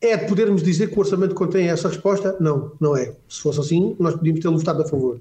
[0.00, 0.12] é?
[0.12, 2.36] É de podermos dizer que o orçamento contém essa resposta?
[2.40, 3.14] Não, não é.
[3.28, 5.20] Se fosse assim, nós podíamos ter votado a favor.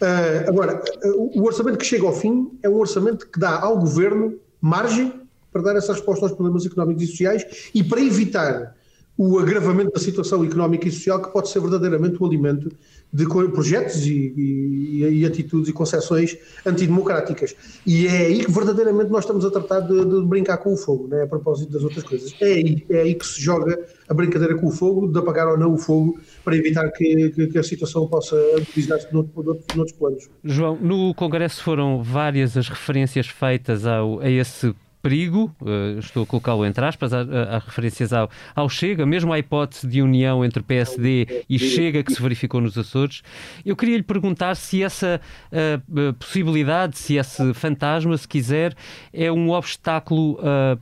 [0.00, 3.78] Uh, agora, uh, o orçamento que chega ao fim é um orçamento que dá ao
[3.78, 5.12] governo margem
[5.52, 8.76] para dar essa resposta aos problemas económicos e sociais e para evitar
[9.22, 12.72] o agravamento da situação económica e social que pode ser verdadeiramente o alimento
[13.12, 17.54] de projetos e, e, e atitudes e concessões antidemocráticas.
[17.84, 21.06] E é aí que verdadeiramente nós estamos a tratar de, de brincar com o fogo,
[21.06, 22.34] né, a propósito das outras coisas.
[22.40, 23.78] É aí, é aí que se joga
[24.08, 27.46] a brincadeira com o fogo, de apagar ou não o fogo, para evitar que, que,
[27.48, 29.44] que a situação possa utilizar-se noutros,
[29.76, 30.30] noutros planos.
[30.42, 36.26] João, no Congresso foram várias as referências feitas ao, a esse perigo, uh, estou a
[36.26, 37.24] colocá-lo entre aspas, há,
[37.58, 42.22] referências ao, ao, Chega, mesmo à hipótese de união entre PSD e Chega que se
[42.22, 43.22] verificou nos Açores.
[43.64, 45.20] Eu queria lhe perguntar se essa
[45.52, 48.74] uh, possibilidade, se esse fantasma, se quiser,
[49.12, 50.78] é um obstáculo uh,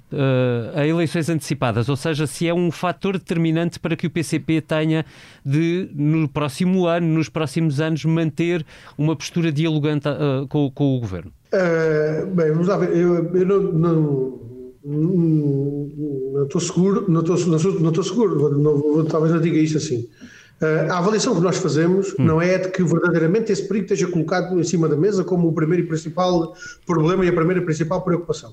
[0.75, 5.05] a eleições antecipadas, ou seja, se é um fator determinante para que o PCP tenha
[5.45, 8.65] de, no próximo ano, nos próximos anos, manter
[8.97, 10.09] uma postura dialogante
[10.49, 11.33] com, com o governo.
[11.53, 12.97] Uh, bem, vamos lá ver.
[12.97, 14.41] Eu, eu não, não,
[14.85, 17.37] não, estou seguro, não estou,
[17.81, 20.09] não estou seguro, não, talvez não diga isto assim.
[20.61, 22.25] Uh, a avaliação que nós fazemos hum.
[22.25, 25.53] não é de que verdadeiramente esse perigo esteja colocado em cima da mesa como o
[25.53, 28.53] primeiro e principal problema e a primeira e principal preocupação.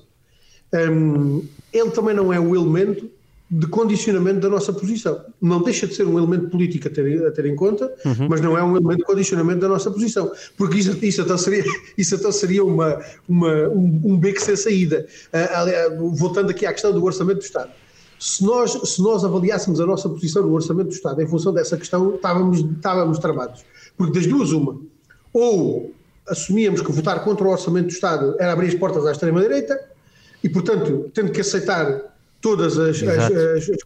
[0.72, 3.10] um, ele também não é o elemento
[3.48, 5.24] de condicionamento da nossa posição.
[5.40, 8.28] Não deixa de ser um elemento político a ter, a ter em conta, uhum.
[8.28, 10.32] mas não é um elemento de condicionamento da nossa posição.
[10.56, 11.64] Porque isso, isso até seria,
[11.96, 15.06] isso até seria uma, uma, um, um beco sem saída.
[15.32, 17.70] Uh, voltando aqui à questão do orçamento do Estado.
[18.18, 21.76] Se nós, se nós avaliássemos a nossa posição no orçamento do Estado em função dessa
[21.76, 23.64] questão, estávamos, estávamos travados.
[23.96, 24.80] Porque das duas, uma.
[25.32, 25.94] Ou
[26.26, 29.78] assumíamos que votar contra o orçamento do Estado era abrir as portas à extrema-direita,
[30.42, 33.78] e, portanto, tendo que aceitar todas as, as, as, as,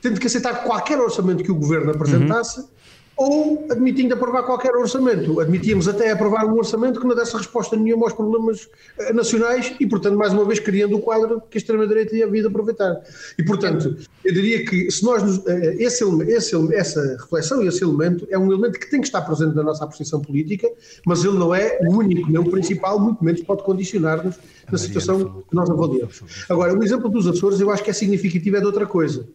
[0.00, 2.68] tendo que aceitar qualquer orçamento que o governo apresentasse, uhum
[3.16, 5.38] ou admitindo aprovar qualquer orçamento.
[5.40, 9.86] Admitíamos até aprovar um orçamento que não desse resposta nenhuma aos problemas eh, nacionais e,
[9.86, 13.02] portanto, mais uma vez criando o quadro que a extrema-direita ia vir aproveitar.
[13.38, 18.26] E, portanto, eu diria que se nós, eh, esse, esse, essa reflexão e esse elemento
[18.30, 20.68] é um elemento que tem que estar presente na nossa posição política,
[21.06, 24.36] mas ele não é o único, nem o principal, muito menos pode condicionar-nos
[24.70, 26.22] na situação que nós avaliamos.
[26.48, 29.28] Agora, o exemplo dos Açores eu acho que é significativo é de outra coisa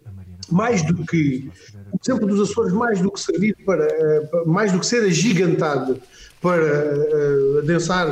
[0.51, 1.49] mais do que
[1.91, 5.99] o exemplo dos Açores, mais do que servir para, eh, mais do que ser agigantado
[6.41, 8.07] para uh, adensar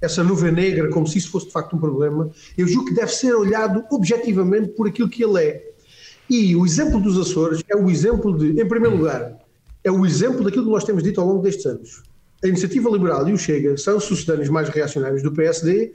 [0.00, 3.12] essa nuvem negra como se isso fosse de facto um problema, eu julgo que deve
[3.12, 5.74] ser olhado objetivamente por aquilo que ele é.
[6.28, 9.36] E o exemplo dos Açores é o exemplo de, em primeiro lugar,
[9.82, 12.02] é o exemplo daquilo que nós temos dito ao longo destes anos.
[12.42, 15.92] A Iniciativa Liberal e o Chega são sucedâneos mais reacionários do PSD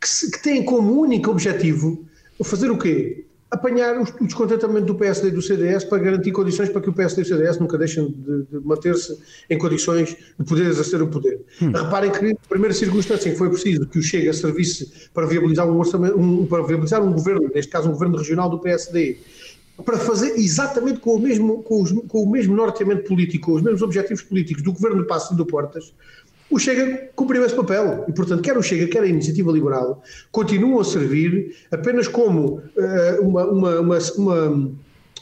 [0.00, 2.04] que, se, que têm como único objetivo
[2.44, 3.24] fazer o quê?
[3.52, 7.20] Apanhar o descontentamento do PSD e do CDS para garantir condições para que o PSD
[7.20, 9.18] e o CDS nunca deixem de, de manter-se
[9.50, 11.38] em condições de poder exercer o poder.
[11.60, 11.70] Hum.
[11.70, 15.68] Reparem que, a primeira circunstância em que foi preciso que o Chega servisse para viabilizar
[15.68, 19.18] um, orçamento, um, para viabilizar um governo, neste caso um governo regional do PSD,
[19.84, 23.62] para fazer exatamente com o mesmo, com, os, com o mesmo norteamento político, com os
[23.62, 25.92] mesmos objetivos políticos do governo do Passo e do Portas,
[26.52, 28.04] o Chega cumpriu esse papel.
[28.06, 33.22] E, portanto, quer o Chega, quer a Iniciativa Liberal, continuam a servir apenas como uh,
[33.22, 33.98] uma, uma, uma,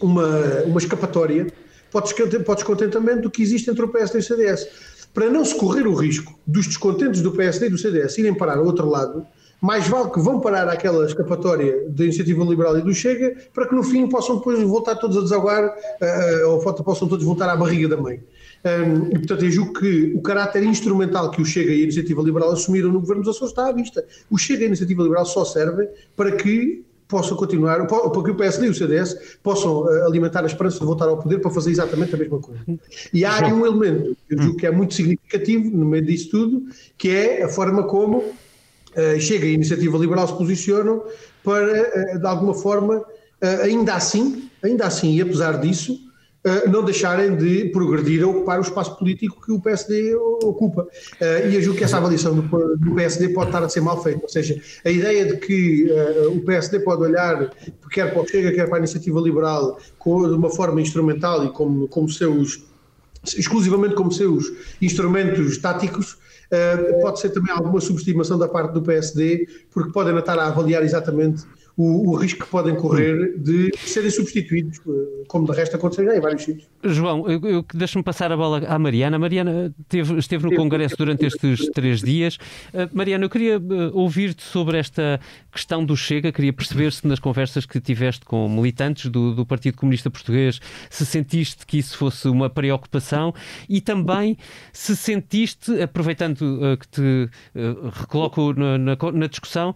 [0.03, 1.47] uma, uma, escapatória
[1.93, 4.69] para o descontentamento do que existe entre o PSD e o CDS.
[5.15, 8.59] Para não se correr o risco dos descontentes do PSD e do CDS irem parar
[8.59, 9.25] ao outro lado,
[9.61, 13.75] mais vale que vão parar aquela escapatória da Iniciativa Liberal e do Chega para que
[13.75, 17.89] no fim possam depois voltar todos a desaguar uh, ou possam todos voltar à barriga
[17.89, 18.21] da mãe.
[18.63, 22.23] Um, e, portanto, eu julgo que o caráter instrumental que o Chega e a Iniciativa
[22.23, 24.05] Liberal assumiram no governo dos Açores está à vista.
[24.31, 28.35] O Chega e a Iniciativa Liberal só servem para que possam continuar, para que o
[28.35, 31.73] PSD e o CDS possam uh, alimentar a esperança de voltar ao poder para fazer
[31.73, 32.61] exatamente a mesma coisa.
[33.13, 36.63] E há aí um elemento, eu julgo que é muito significativo no meio disso tudo,
[36.97, 41.03] que é a forma como uh, Chega e a Iniciativa Liberal se posicionam
[41.43, 43.05] para, uh, de alguma forma,
[43.63, 45.99] ainda assim, ainda assim, e apesar disso,
[46.71, 50.87] não deixarem de progredir a ocupar o espaço político que o PSD ocupa.
[51.51, 54.21] e eu julgo que essa avaliação do, PSD pode estar a ser mal feita.
[54.23, 55.87] Ou seja, a ideia de que
[56.33, 57.51] o PSD pode olhar,
[57.91, 61.87] quer para o Chega, quer para a iniciativa liberal, de uma forma instrumental e como,
[61.89, 62.63] como seus
[63.23, 64.51] exclusivamente como seus
[64.81, 66.17] instrumentos táticos,
[67.01, 71.45] pode ser também alguma subestimação da parte do PSD, porque podem estar a avaliar exatamente
[71.81, 76.15] o, o, risco que podem correr de serem substituídos, eh, como de resto aconteceu já
[76.15, 76.69] em vários sítios.
[76.85, 79.17] João, eu, eu deixa-me passar a bola à Mariana.
[79.17, 82.37] A Mariana teve, esteve no Congresso durante estes três dias.
[82.75, 85.19] Uh, Mariana, eu queria uh, ouvir-te sobre esta
[85.51, 89.79] questão do Chega, queria perceber se nas conversas que tiveste com militantes do, do Partido
[89.79, 93.33] Comunista Português se sentiste que isso fosse uma preocupação
[93.71, 94.37] e também
[94.71, 97.31] se sentiste, aproveitando uh, que te
[97.93, 99.75] recoloco na, na, na discussão,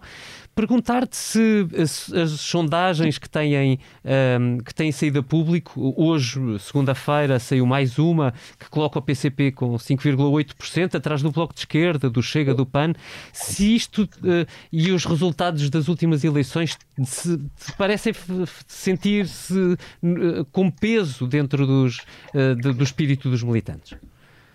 [0.55, 3.77] perguntar-te se as, as, sondagens que têm,
[4.39, 9.51] um, que têm saído a público, hoje, segunda-feira, saiu mais uma que coloca o PCP
[9.51, 12.93] com 5,8%, atrás do Bloco de Esquerda, do Chega, do PAN,
[13.33, 18.13] se isto uh, e os resultados das últimas eleições se, se parecem
[18.65, 21.99] sentir-se uh, com peso dentro dos,
[22.33, 23.97] uh, do espírito dos militantes?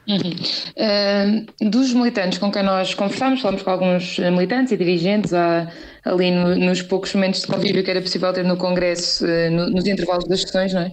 [0.09, 1.47] Uhum.
[1.61, 6.57] Uh, dos militantes com quem nós conversamos, falamos com alguns militantes e dirigentes ali no,
[6.57, 10.27] nos poucos momentos de convívio que era possível ter no Congresso, uh, no, nos intervalos
[10.27, 10.93] das sessões, não é?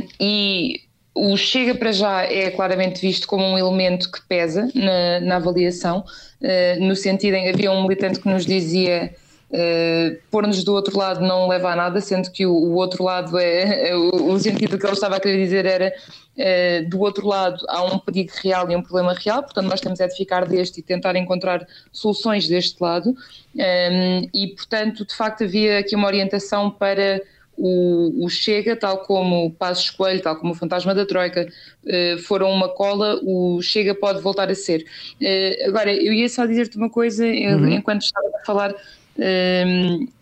[0.00, 0.80] Uh, e
[1.14, 6.04] o Chega para já é claramente visto como um elemento que pesa na, na avaliação,
[6.42, 9.14] ah, no sentido em que havia um militante que nos dizia
[9.52, 13.38] Uh, pôr-nos do outro lado não leva a nada, sendo que o, o outro lado
[13.38, 17.26] é, é o, o, sentido que ele estava a querer dizer era uh, do outro
[17.26, 20.46] lado há um perigo real e um problema real, portanto nós temos é de ficar
[20.46, 23.16] deste e tentar encontrar soluções deste lado um,
[23.60, 27.20] ehm, e portanto de facto havia aqui uma orientação para
[27.54, 31.46] o, o, Chega, tal como o Passos Coelho, tal como o Fantasma da Troika,
[31.84, 34.86] uh, foram uma cola, o Chega pode voltar a ser.
[35.20, 37.68] Uh, agora, eu ia só dizer-te uma coisa, uhum.
[37.68, 38.74] enquanto estava a falar,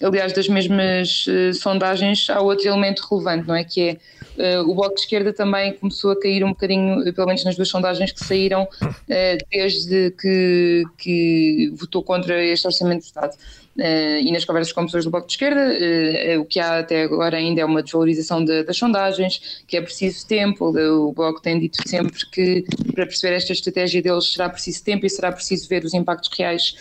[0.03, 3.65] aliás, das mesmas uh, sondagens, há outro elemento relevante, não é?
[3.65, 3.99] Que
[4.39, 7.57] é uh, o Bloco de Esquerda também começou a cair um bocadinho, pelo menos nas
[7.57, 8.69] duas sondagens que saíram,
[9.51, 13.35] desde que, que votou contra este Orçamento de Estado.
[14.23, 15.73] E nas conversas com pessoas do Bloco de Esquerda,
[16.41, 20.27] o que há até agora ainda é uma desvalorização de, das sondagens, que é preciso
[20.27, 20.67] tempo.
[20.67, 25.11] O Bloco tem dito sempre que para perceber esta estratégia deles será preciso tempo e
[25.11, 26.75] será preciso ver os impactos reais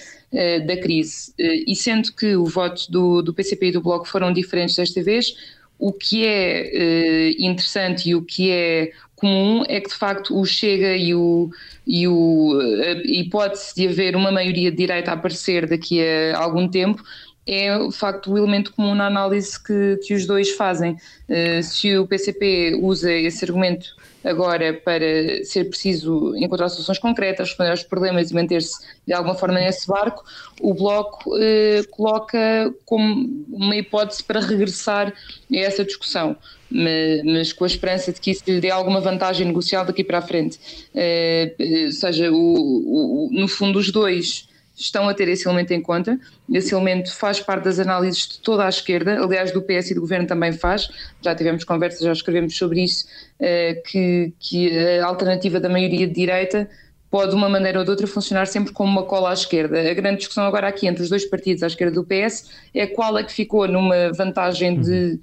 [0.66, 1.34] da crise.
[1.38, 5.34] E sendo que o voto do, do PCP e do Bloco foram diferentes desta vez,
[5.80, 10.46] o que é uh, interessante e o que é comum é que de facto o
[10.46, 11.50] Chega e, o,
[11.88, 16.68] e o, a hipótese de haver uma maioria de direita a aparecer daqui a algum
[16.68, 17.04] tempo
[17.48, 20.98] é de facto o elemento comum na análise que, que os dois fazem.
[21.28, 27.72] Uh, se o PCP usa esse argumento agora para ser preciso encontrar soluções concretas, responder
[27.72, 30.24] aos problemas e manter-se de alguma forma nesse barco,
[30.62, 36.36] o Bloco eh, coloca como uma hipótese para regressar a essa discussão,
[36.70, 40.18] mas, mas, com a esperança de que isso lhe dê alguma vantagem negocial daqui para
[40.18, 40.60] a frente.
[40.94, 41.56] Eh,
[41.86, 44.49] ou seja, o, o, no fundo, os dois
[44.80, 46.20] estão a ter esse elemento em conta.
[46.52, 50.02] Esse elemento faz parte das análises de toda a esquerda, aliás, do PS e do
[50.02, 50.90] governo também faz.
[51.22, 53.06] Já tivemos conversas, já escrevemos sobre isso,
[53.40, 56.70] eh, que, que a alternativa da maioria de direita
[57.10, 59.80] pode, de uma maneira ou de outra, funcionar sempre como uma cola à esquerda.
[59.80, 63.18] A grande discussão agora aqui entre os dois partidos à esquerda do PS é qual
[63.18, 65.20] é que ficou numa vantagem de,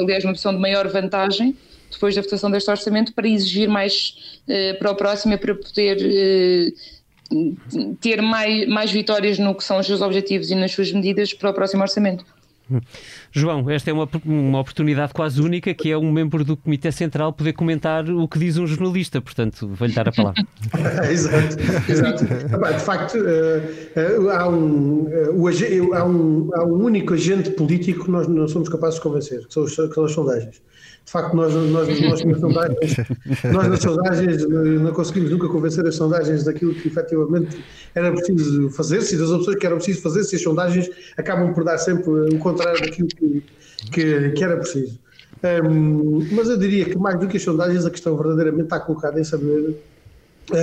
[0.00, 1.56] aliás, uma posição de maior vantagem
[1.90, 5.98] depois da votação deste orçamento para exigir mais uh, para o próximo e para poder.
[5.98, 6.95] Uh,
[8.00, 11.50] ter mais, mais vitórias no que são os seus objetivos e nas suas medidas para
[11.50, 12.24] o próximo orçamento.
[13.30, 17.32] João, esta é uma, uma oportunidade quase única que é um membro do Comitê Central
[17.32, 20.42] poder comentar o que diz um jornalista, portanto, vou-lhe dar a palavra.
[21.08, 21.56] exato,
[21.88, 22.24] exato.
[22.24, 25.06] De facto, uh, uh, há, um,
[25.94, 29.54] há, um, há um único agente político que nós não somos capazes de convencer, que
[29.54, 30.60] são, que são as sondagens.
[31.06, 32.96] De facto, nós, nós, nós, nas sondagens,
[33.44, 39.14] nós nas sondagens não conseguimos nunca convencer as sondagens daquilo que efetivamente era preciso fazer-se
[39.14, 42.38] e das opções que era preciso fazer-se e as sondagens acabam por dar sempre o
[42.40, 43.44] contrário daquilo que,
[43.92, 44.98] que, que era preciso.
[45.44, 49.20] Um, mas eu diria que mais do que as sondagens, a questão verdadeiramente está colocada
[49.20, 49.80] em saber.
[50.50, 50.56] Uh,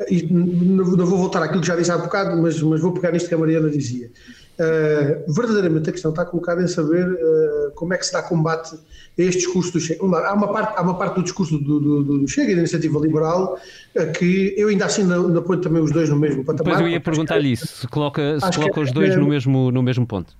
[0.00, 3.28] uh, não vou voltar àquilo que já disse há bocado, mas, mas vou pegar nisto
[3.28, 4.10] que a Mariana dizia.
[4.54, 8.76] Uh, verdadeiramente a questão está colocada em saber uh, como é que se dá combate
[8.76, 10.00] a este discurso do Chega.
[10.04, 12.98] Há uma parte, há uma parte do discurso do, do, do Chega e da iniciativa
[13.00, 13.58] liberal
[13.96, 16.74] uh, que eu ainda assim não, não ponho também os dois no mesmo patamar.
[16.74, 19.82] Depois eu ia perguntar-lhe isso, se coloca, se coloca os dois é, no, mesmo, no
[19.82, 20.32] mesmo ponto.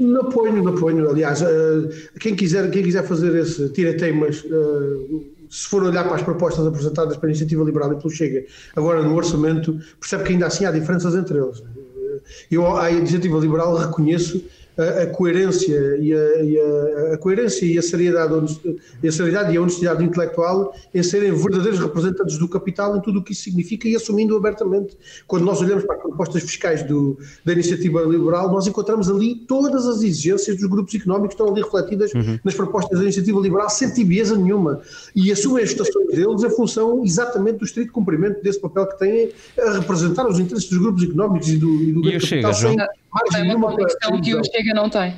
[0.00, 1.08] Não ponho, não ponho.
[1.08, 1.44] Aliás,
[2.18, 4.44] quem, quiser, quem quiser fazer esse tira-teimas
[5.50, 8.44] se for olhar para as propostas apresentadas pela Iniciativa Liberal e pelo Chega,
[8.74, 11.62] agora no orçamento, percebe que ainda assim há diferenças entre eles.
[12.50, 14.42] Eu, à iniciativa liberal, reconheço
[14.80, 18.60] a, a coerência e a, e a, a, coerência e a seriedade,
[19.02, 23.20] e a seriedade e a honestidade intelectual em serem verdadeiros representantes do capital em tudo
[23.20, 24.96] o que isso significa e assumindo abertamente.
[25.26, 29.86] Quando nós olhamos para as propostas fiscais do, da iniciativa liberal, nós encontramos ali todas
[29.86, 32.38] as exigências dos grupos económicos que estão ali refletidas uhum.
[32.42, 34.80] nas propostas da iniciativa liberal sem tibieza nenhuma
[35.14, 39.30] e assumem as estações deles em função exatamente do estrito cumprimento desse papel que têm
[39.58, 42.76] a representar os interesses dos grupos económicos e do, e do e capital chega, sem
[43.12, 43.86] margem nenhuma para...
[44.20, 45.14] que o Chega não tem.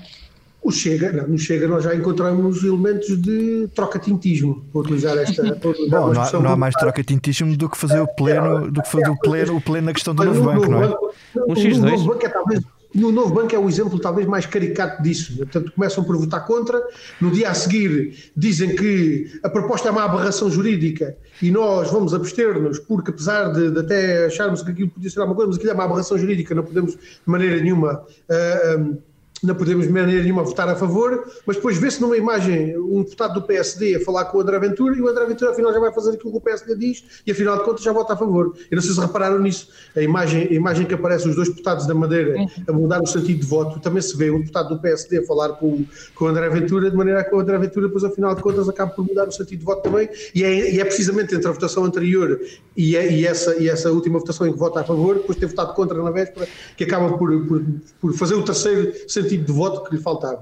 [0.62, 5.42] O Chega, não, no Chega nós já encontramos elementos de troca-tintismo, para utilizar esta.
[5.42, 9.10] Bom, não há, não há mais troca-tintismo do que fazer o pleno, do que fazer
[9.10, 10.88] o pleno, o pleno na questão do novo banco, não é?
[11.36, 11.78] Um X2.
[11.78, 12.62] O novo banco é talvez
[12.94, 15.36] no Novo Banco é o exemplo talvez mais caricato disso.
[15.36, 16.82] Portanto, começam por votar contra,
[17.20, 22.14] no dia a seguir dizem que a proposta é uma aberração jurídica e nós vamos
[22.14, 25.72] abster-nos, porque apesar de, de, até acharmos que aquilo podia ser alguma coisa, mas aquilo
[25.72, 28.04] é uma aberração jurídica, não podemos de maneira nenhuma.
[28.28, 28.98] Uh, um,
[29.42, 33.34] não podemos de maneira nenhuma votar a favor, mas depois vê-se numa imagem um deputado
[33.34, 35.92] do PSD a falar com o André Ventura e o André Ventura afinal já vai
[35.92, 38.54] fazer aquilo que o PSD diz e afinal de contas já vota a favor.
[38.70, 39.68] Eu não sei se repararam nisso.
[39.96, 43.40] A imagem, a imagem que aparece os dois deputados da Madeira a mudar o sentido
[43.40, 45.84] de voto, também se vê um deputado do PSD a falar com,
[46.14, 48.92] com o André Ventura, de maneira que o André Ventura depois afinal de contas acaba
[48.92, 51.84] por mudar o sentido de voto também e é, e é precisamente entre a votação
[51.84, 52.40] anterior
[52.76, 55.46] e, é, e, essa, e essa última votação em que vota a favor, depois ter
[55.46, 57.62] votado contra na véspera, que acaba por, por,
[58.00, 60.40] por fazer o terceiro sentido de voto que lhe faltava.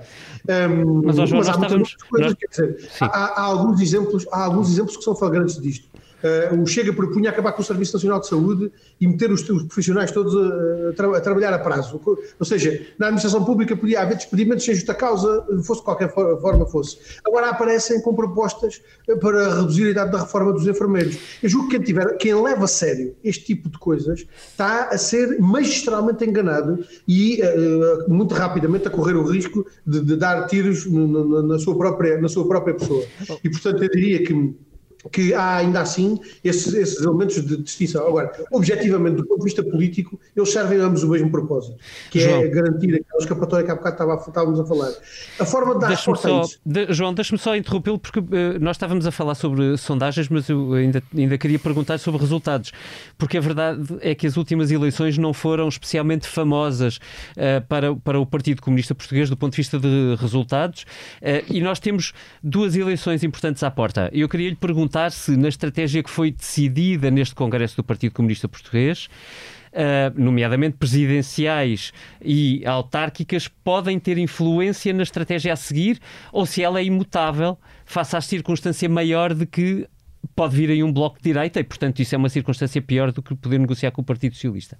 [0.48, 1.94] Um, mas, João, mas há, estávamos...
[2.08, 2.50] coisas, nós...
[2.50, 5.89] dizer, há, há, alguns exemplos, há alguns exemplos que são flagrantes disto.
[6.22, 9.62] Uh, o Chega propunha acabar com o Serviço Nacional de Saúde e meter os, os
[9.64, 12.00] profissionais todos a, tra a, trabalhar a prazo.
[12.04, 16.98] Ou seja, na administração pública podia haver despedimentos sem justa causa, fosse qualquer forma fosse.
[17.24, 18.82] Agora aparecem com propostas
[19.20, 21.18] para reduzir a idade da reforma dos enfermeiros.
[21.42, 24.98] Eu julgo que quem, tiver, quem leva a sério este tipo de coisas está a
[24.98, 30.86] ser magistralmente enganado e uh, muito rapidamente a correr o risco de, de dar tiros
[30.90, 33.04] na, sua própria, na sua própria pessoa.
[33.42, 34.54] E portanto eu diria que
[35.08, 38.06] que há ainda assim esses, esses, elementos de distinção.
[38.06, 41.76] Agora, objetivamente, do ponto de vista político, eles servem ambos o mesmo propósito,
[42.10, 42.42] que é João.
[42.42, 44.92] é garantir aquela escapatória que há bocado estava, estávamos a falar.
[45.38, 48.24] A forma de dar deixa só, de, João, deixa-me só interrompê-lo, porque uh,
[48.60, 52.72] nós estávamos a falar sobre sondagens, mas eu ainda, ainda queria perguntar sobre resultados,
[53.16, 56.98] porque a verdade é que as últimas eleições não foram especialmente famosas
[57.36, 60.82] uh, para, para o Partido Comunista Português do ponto de vista de resultados,
[61.22, 64.10] uh, e nós temos duas eleições importantes à porta.
[64.12, 68.12] Eu queria lhe perguntar perguntar se na estratégia que foi decidida neste Congresso do Partido
[68.12, 69.08] Comunista Português,
[69.72, 76.00] uh, nomeadamente presidenciais e autárquicas, podem ter influência na estratégia a seguir
[76.32, 79.86] ou se ela é imutável face à circunstância maior de que
[80.34, 83.22] pode vir aí um bloco de direita e, portanto, isso é uma circunstância pior do
[83.22, 84.76] que poder negociar com o Partido Socialista.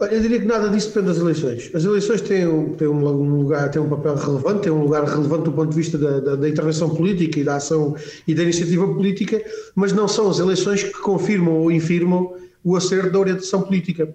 [0.00, 1.70] Eu diria que nada disso depende das eleições.
[1.72, 5.52] As eleições têm, têm um lugar, têm um papel relevante, têm um lugar relevante do
[5.52, 7.94] ponto de vista da, da, da, intervenção política e da ação
[8.26, 9.42] e da iniciativa política,
[9.74, 12.34] mas não são as eleições que confirmam ou infirmam
[12.64, 14.08] o acerto da orientação política.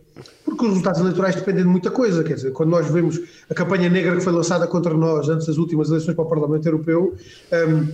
[0.43, 2.23] Porque os resultados eleitorais dependem de muita coisa.
[2.23, 3.19] Quer dizer, quando nós vemos
[3.49, 6.65] a campanha negra que foi lançada contra nós antes das últimas eleições para o Parlamento
[6.65, 7.15] Europeu,
[7.53, 7.87] um,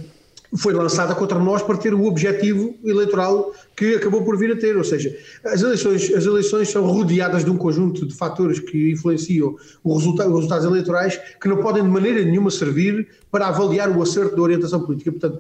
[0.56, 4.76] foi lançada contra nós para ter o objetivo eleitoral que acabou por vir a ter.
[4.78, 9.56] Ou seja, as eleições, as eleições são rodeadas de um conjunto de fatores que influenciam
[9.84, 14.42] os resultados eleitorais que não podem de maneira nenhuma servir para avaliar o acerto da
[14.42, 15.12] orientação política.
[15.12, 15.40] Portanto,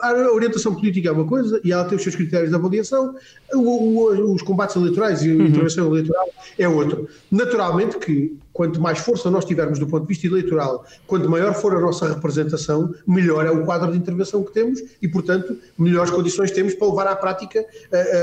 [0.00, 3.14] a orientação política é uma coisa e ela tem os seus critérios de avaliação,
[3.52, 5.46] o, o, os combates eleitorais e a uhum.
[5.46, 6.28] intervenção eleitoral
[6.58, 7.08] é outro.
[7.30, 11.76] Naturalmente que quanto mais força nós tivermos do ponto de vista eleitoral, quanto maior for
[11.76, 16.50] a nossa representação, melhor é o quadro de intervenção que temos e, portanto, melhores condições
[16.50, 17.66] temos para levar à prática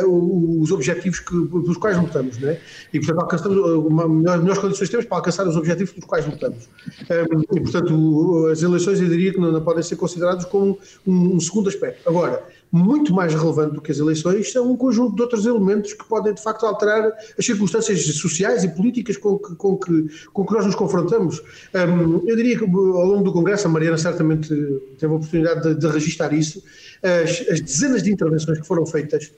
[0.01, 2.39] uh, uh, os objetivos que, pelos quais lutamos.
[2.39, 2.59] Não é?
[2.91, 6.67] E, portanto, alcançamos, uh, melhores condições temos para alcançar os objetivos pelos quais lutamos.
[7.11, 11.35] Um, e, portanto, as eleições eu diria que não, não podem ser consideradas como um,
[11.35, 12.09] um segundo aspecto.
[12.09, 12.43] Agora,
[12.75, 16.33] muito mais relevante do que as eleições são um conjunto de outros elementos que podem,
[16.33, 20.65] de facto, alterar as circunstâncias sociais e políticas com que, com que, com que nós
[20.65, 21.39] nos confrontamos.
[21.71, 24.49] Um, eu diria que, ao longo do Congresso, a Mariana certamente
[24.97, 26.63] teve a oportunidade de, de registrar isso,
[27.03, 29.31] as, as dezenas de intervenções que foram feitas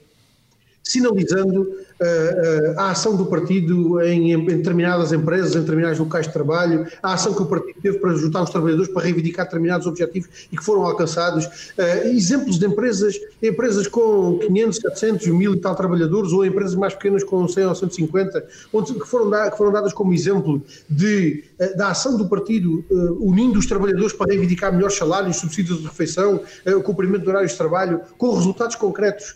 [0.86, 6.32] sinalizando uh, uh, a ação do partido em, em, determinadas empresas, em determinados locais de
[6.32, 10.46] trabalho, a ação que o partido teve para juntar os trabalhadores para reivindicar determinados objetivos
[10.50, 11.46] e que foram alcançados.
[11.76, 16.94] Uh, exemplos de empresas, empresas com 500, 700, 1000 e tal trabalhadores ou empresas mais
[16.94, 21.42] pequenas com 100 ou 150, onde, que, foram da, que foram dadas como exemplo de,
[21.76, 22.84] da ação do partido
[23.20, 26.40] unindo os trabalhadores para reivindicar melhores salários, subsídios de refeição,
[26.84, 29.34] cumprimento de horários de trabalho, com resultados concretos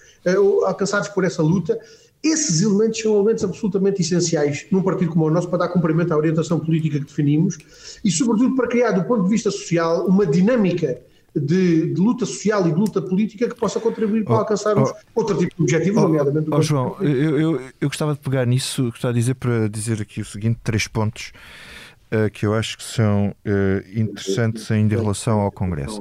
[0.64, 1.78] alcançados por essa luta,
[2.22, 6.16] esses elementos são elementos absolutamente essenciais num partido como o nosso para dar cumprimento à
[6.16, 7.58] orientação política que definimos
[8.04, 11.00] e, sobretudo, para criar, do ponto de vista social, uma dinâmica
[11.34, 15.20] de, de, luta social e de luta política que possa contribuir para oh, alcançarmos oh,
[15.20, 18.90] outro tipo de objetivo, oh, nomeadamente oh, João, eu, eu, eu, gostava de pegar nisso,
[18.90, 21.32] gostava de dizer para dizer aqui o seguinte: três pontos
[22.12, 26.00] uh, que eu acho que são uh, interessantes ainda em relação ao Congresso.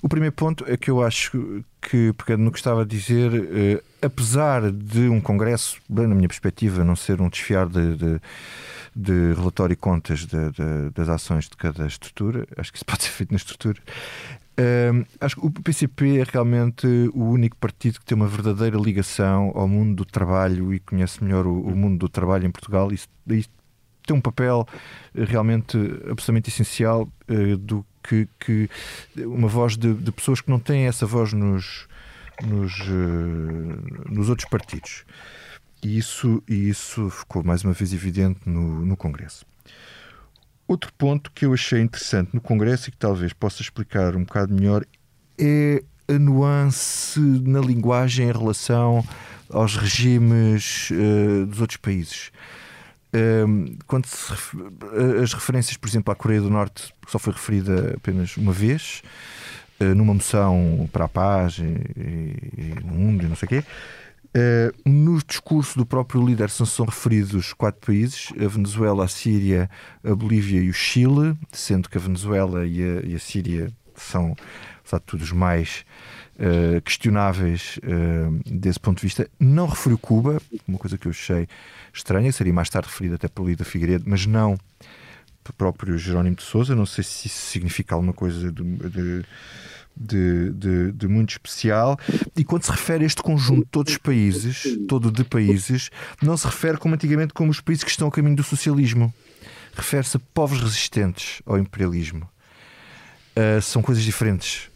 [0.00, 3.82] O primeiro ponto é que eu acho que, pegando no que estava a dizer, eh,
[4.02, 8.20] apesar de um Congresso, bem, na minha perspectiva, não ser um desfiar de, de,
[8.94, 13.02] de relatório e contas de, de, das ações de cada estrutura, acho que isso pode
[13.02, 13.80] ser feito na estrutura.
[14.58, 19.52] Uh, acho que o PCP é realmente o único partido que tem uma verdadeira ligação
[19.54, 22.92] ao mundo do trabalho e conhece melhor o, o mundo do trabalho em Portugal.
[22.92, 23.48] Isso, isso
[24.06, 24.66] tem um papel
[25.14, 25.78] realmente
[26.10, 28.70] absolutamente essencial uh, do que, que
[29.16, 31.86] uma voz de, de, pessoas que não têm essa voz nos,
[32.42, 35.04] nos, uh, nos outros partidos.
[35.82, 39.46] E isso, e isso ficou mais uma vez evidente no, no Congresso.
[40.68, 44.54] Outro ponto que eu achei interessante no Congresso e que talvez possa explicar um bocado
[44.54, 44.84] melhor
[45.38, 49.04] é a nuance na linguagem em relação
[49.48, 52.30] aos regimes uh, dos outros países.
[53.12, 54.32] Um, quando se,
[55.22, 59.02] as referências, por exemplo, à Coreia do Norte, só foi referida apenas uma vez,
[59.80, 63.48] uh, numa moção para a paz e, e, e no mundo e não sei o
[63.48, 63.64] quê.
[64.32, 69.68] Uh, no discurso do próprio líder são referidos quatro países: a Venezuela, a Síria,
[70.04, 74.36] a Bolívia e o Chile, sendo que a Venezuela e a, e a Síria são,
[74.80, 75.84] apesar de tudo, os mais
[76.40, 79.28] uh, questionáveis uh, desse ponto de vista.
[79.38, 81.46] Não referiu Cuba, uma coisa que eu achei
[81.92, 84.58] estranha, seria mais tarde referido até pelo Lida Figueiredo, mas não
[85.56, 86.74] próprio Jerónimo de Souza.
[86.74, 89.24] Não sei se isso significa alguma coisa de, de
[89.96, 91.98] de, de, de, muito especial.
[92.34, 95.90] E quando se refere a este conjunto de todos os países, todo de países,
[96.22, 99.12] não se refere como antigamente como os países que estão a caminho do socialismo.
[99.74, 102.26] Refere-se a povos resistentes ao imperialismo.
[103.36, 104.69] Uh, são coisas diferentes.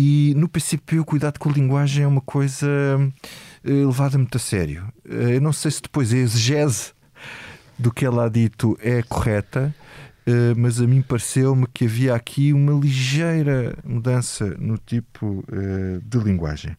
[0.00, 4.38] E no PCP o cuidado com a linguagem é uma coisa uh, levada muito a
[4.38, 4.84] sério.
[5.04, 6.92] Uh, eu não sei se depois a exegese
[7.76, 9.74] do que ela ha dito é correta,
[10.26, 15.44] eh, mas a mim pareceu-me que havia aqui uma ligeira mudança no tipo
[16.02, 16.76] de linguagem.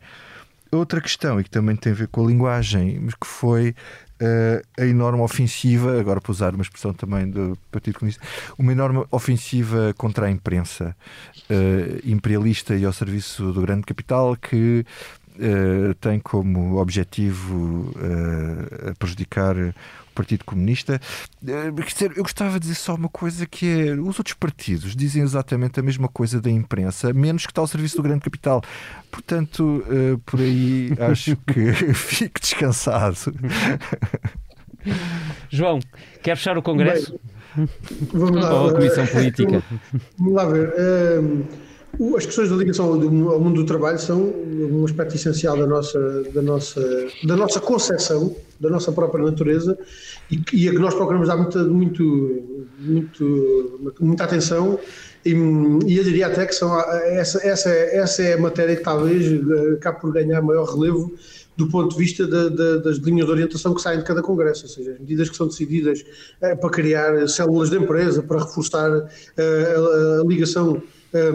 [0.70, 3.74] Outra questão, e que também tem a ver com a linguagem, mas que foi
[4.78, 8.22] a enorme ofensiva, agora para usar uma expressão também do Partido Comunista,
[8.58, 10.96] uma enorme ofensiva contra a imprensa
[12.04, 14.86] imperialista e ao serviço do grande capital que
[16.02, 17.94] tem como objetivo
[18.98, 19.56] prejudicar
[20.20, 21.00] Partido Comunista.
[21.48, 21.72] Eh,
[22.14, 25.84] eu gostava de dizer só uma coisa que é os outros partidos dizem exatamente a
[25.84, 28.62] mesma coisa da imprensa, menos que está ao serviço do grande capital.
[29.10, 33.16] Portanto, eh, por aí acho que fique descansado.
[35.50, 35.80] João,
[36.22, 37.18] quer fechar o Congresso?
[37.56, 37.70] Bem,
[38.12, 39.64] vamos lá, Ou a Comissão Política?
[40.18, 40.74] Vamos lá ver.
[41.22, 41.69] Um
[42.16, 46.42] as questões da ligação ao mundo do trabalho são um aspecto essencial da nossa, da
[46.42, 49.78] nossa, da nossa concepção, da nossa própria natureza
[50.32, 52.44] e, e a que nós procuramos dar muita, muito,
[52.80, 54.80] muito, muita atenção
[55.26, 59.26] e, e eu diria até que são, essa, essa, essa é a matéria que talvez
[59.74, 61.14] acabe por ganhar maior relevo
[61.58, 64.94] do ponto de vista das linhas de orientação que saem de cada congresso, ou seja,
[64.94, 66.06] as medidas que são decididas
[66.40, 70.82] eh, para criar células de empresa, para reforçar eh, a, a, ligação
[71.14, 71.34] eh,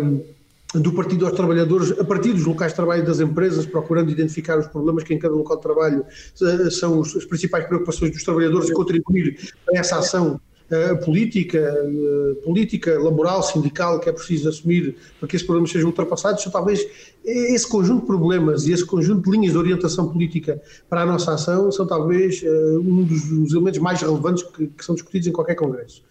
[0.75, 4.67] do partido aos trabalhadores, a partir dos locais de trabalho das empresas, procurando identificar os
[4.67, 6.05] problemas que em cada local de trabalho
[6.43, 12.35] eh, são as principais preocupações dos trabalhadores e contribuir a essa ação uh, política, uh,
[12.43, 16.85] política, laboral, sindical que é preciso assumir para que esses problemas sejam ultrapassados, são talvez
[17.25, 21.35] esse conjunto de problemas e esse conjunto de linhas de orientação política para a nossa
[21.35, 25.55] ação são talvez um dos, dos, elementos mais relevantes que, que são discutidos em qualquer
[25.55, 26.03] congresso.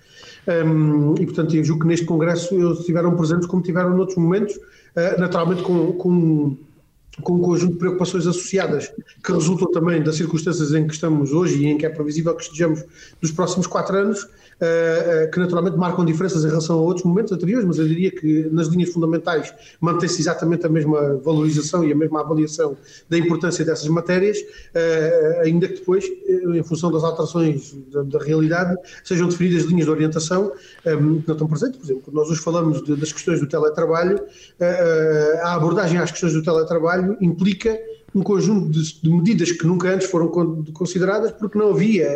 [0.47, 4.55] Um, e, portanto, eu julgo que neste Congresso eles estiveram presentes como tiveram noutros momentos,
[4.55, 6.57] uh, naturalmente com, com,
[7.21, 8.91] com um conjunto de preocupações associadas,
[9.23, 12.43] que resultam também das circunstâncias em que estamos hoje e em que é previsível que
[12.43, 12.83] estejamos
[13.21, 14.27] nos próximos quatro anos,
[15.31, 18.67] que naturalmente marcam diferenças em relação a outros momentos anteriores, mas eu diria que nas
[18.67, 22.77] linhas fundamentais mantém-se exatamente a mesma valorização e a mesma avaliação
[23.09, 24.37] da importância dessas matérias,
[24.73, 29.91] eh, ainda que depois, em função das alterações da, da realidade, sejam definidas linhas de
[29.91, 30.51] orientação
[30.83, 31.77] que não estão presentes.
[31.77, 34.19] Por exemplo, quando nós hoje falamos de, das questões do teletrabalho,
[35.41, 37.77] a abordagem às questões do teletrabalho implica
[38.14, 40.28] um conjunto de, de, medidas que nunca antes foram
[40.74, 42.07] consideradas porque não havia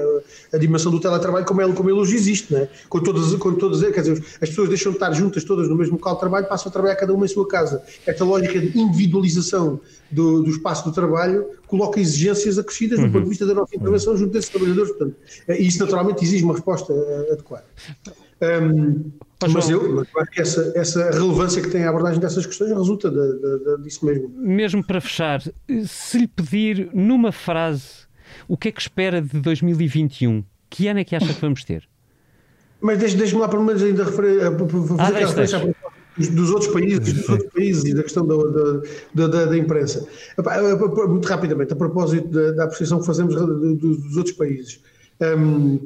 [0.54, 2.70] a dimensão do teletrabalho como ele, como ele hoje existe, não é?
[2.88, 5.96] Com todas, com todas, quer dizer, as pessoas deixam de estar juntas todas no mesmo
[5.96, 7.82] local de trabalho, passam a trabalhar cada uma em sua casa.
[8.06, 9.80] Esta lógica de individualização
[10.12, 13.08] do, do espaço do trabalho coloca exigências acrescidas uhum.
[13.08, 15.16] do ponto de vista da nossa intervenção junto desses trabalhadores, portanto,
[15.50, 17.66] e isso naturalmente exige uma resposta eh, adequada.
[18.42, 19.12] Um,
[19.52, 23.16] mas eu, acho que essa, essa relevância que tem a abordagem dessas questões resulta de,
[23.18, 24.30] de, de, disso mesmo.
[24.30, 25.42] Mesmo para fechar,
[25.86, 28.08] se lhe pedir numa frase
[28.48, 31.88] o que é que espera de 2021, que ano é que acha que vamos ter?
[32.82, 34.40] Mas deixe-me lá, pelo menos, ainda referir,
[34.98, 35.76] fazer ah, referência
[36.18, 38.36] dos outros países, dos outros países e da questão da,
[39.14, 40.08] da, da, da imprensa.
[41.08, 44.82] Muito rapidamente, a propósito da, da apreciação que fazemos dos outros países.
[45.22, 45.80] Um,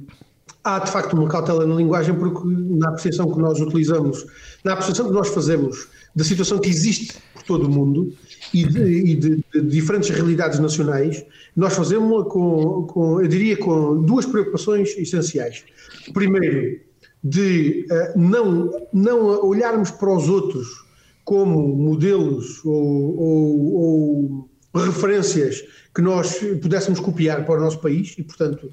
[0.63, 4.25] há de facto uma cautela na linguagem, porque na apreciação que nós utilizamos,
[4.63, 8.13] na apreciação que nós fazemos da situação que existe por todo o mundo
[8.53, 14.01] e de, e de, de diferentes realidades nacionais, nós fazemos com, com, eu diria, com
[14.01, 15.63] duas preocupações essenciais.
[16.13, 16.79] Primeiro,
[17.23, 20.67] de uh, não, não olharmos para os outros
[21.23, 28.23] como modelos ou, ou, ou referências que nós pudéssemos copiar para o nosso país e,
[28.23, 28.71] portanto,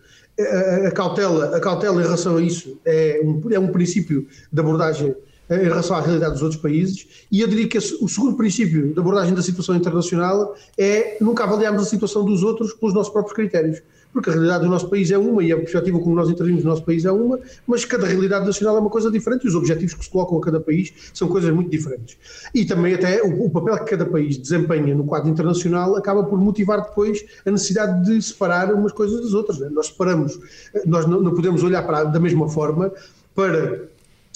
[0.87, 5.15] a, cautela, a cautela em relação a isso é um, é um princípio de abordagem
[5.51, 9.01] em relação à realidade dos outros países, e eu diria que o segundo princípio de
[9.01, 13.83] abordagem da situação internacional é nunca avaliarmos a situação dos outros pelos nossos próprios critérios
[14.19, 16.71] porque a realidade do nosso país é uma e a perspectiva como nós intervimos no
[16.71, 19.95] nosso país é uma, mas cada realidade nacional é uma coisa diferente e os objetivos
[19.95, 22.19] que se colocam a cada país são coisas muito diferentes.
[22.53, 26.37] E também até o, o papel que cada país desempenha no quadro internacional acaba por
[26.37, 29.61] motivar depois a necessidade de separar umas coisas das outras.
[29.61, 29.69] Né?
[29.71, 30.37] Nós separamos,
[30.85, 32.91] nós não, não podemos olhar para, da mesma forma
[33.37, 33.83] para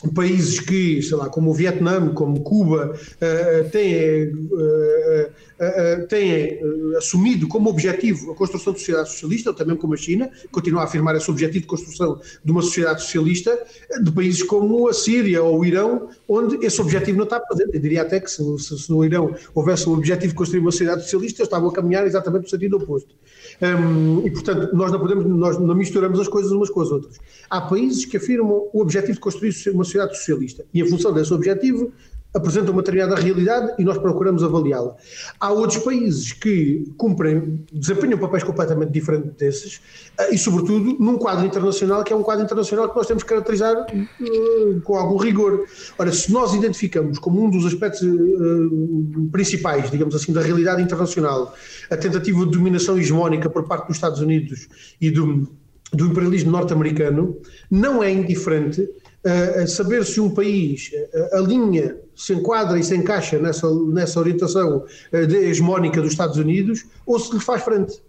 [0.08, 6.60] países que, sei lá, como o Vietnã, como Cuba, uh, têm, uh, uh, têm
[6.96, 11.14] assumido como objetivo a construção de sociedade socialista, também como a China, continua a afirmar
[11.16, 13.58] esse objetivo de construção de uma sociedade socialista,
[14.02, 17.74] de países como a Síria ou o Irão, onde esse objetivo não está presente.
[17.74, 20.72] Eu diria até que se, se, se no Irão houvesse o objetivo de construir uma
[20.72, 23.14] sociedade socialista, eles estavam a caminhar exatamente no sentido oposto.
[23.62, 27.20] Um, e, portanto, nós não podemos, nós não misturamos as coisas umas com as outras.
[27.48, 31.32] Há países que afirmam o objetivo de construir uma sociedade socialista e, em função desse
[31.32, 31.92] objetivo,
[32.34, 34.96] apresentam uma determinada realidade e nós procuramos avaliá-la.
[35.38, 39.80] Há outros países que cumprem, desempenham papéis completamente diferentes desses
[40.18, 43.28] eh, e, sobretudo, num quadro internacional que é um quadro internacional que nós temos que
[43.28, 45.66] caracterizar uh, com algum rigor.
[45.98, 51.54] Ora, se nós identificamos como um dos aspectos uh, principais, digamos assim, da realidade internacional
[51.90, 54.68] a tentativa de dominação hegemónica por parte dos Estados Unidos
[55.00, 55.48] e do,
[55.92, 57.36] do imperialismo norte-americano,
[57.70, 58.88] não é indiferente
[59.24, 60.90] uh, saber se um país
[61.32, 67.18] alinha, se enquadra e se encaixa nessa, nessa orientação uh, hegemónica dos Estados Unidos ou
[67.18, 68.02] se lhe faz frente.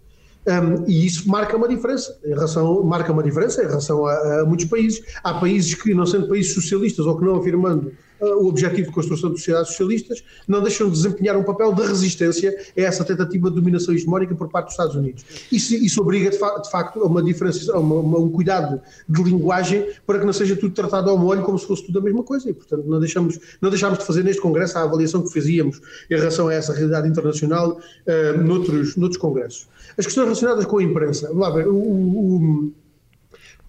[0.46, 4.44] Um, e isso marca uma diferença em relação, marca uma diferença em relação a, a,
[4.44, 5.02] muitos países.
[5.22, 7.92] Há países que, não sendo países socialistas ou que não afirmando
[8.24, 12.54] o objetivo de construção de sociedades socialistas, não deixam de desempenhar um papel de resistência
[12.76, 15.24] a essa tentativa de dominação hegemónica por parte dos Estados Unidos.
[15.50, 19.88] Isso, isso obriga, de, fa de, facto, a uma diferença, a um cuidado de linguagem
[20.06, 22.48] para que não seja tudo tratado ao molho como se fosse tudo a mesma coisa.
[22.48, 26.16] E, portanto, não deixamos, não deixamos de fazer neste Congresso a avaliação que fazíamos em
[26.16, 29.68] relação a essa realidade internacional uh, noutros, noutros Congressos.
[29.96, 32.72] As questões relacionadas com a imprensa, vamos lá ver, o, o,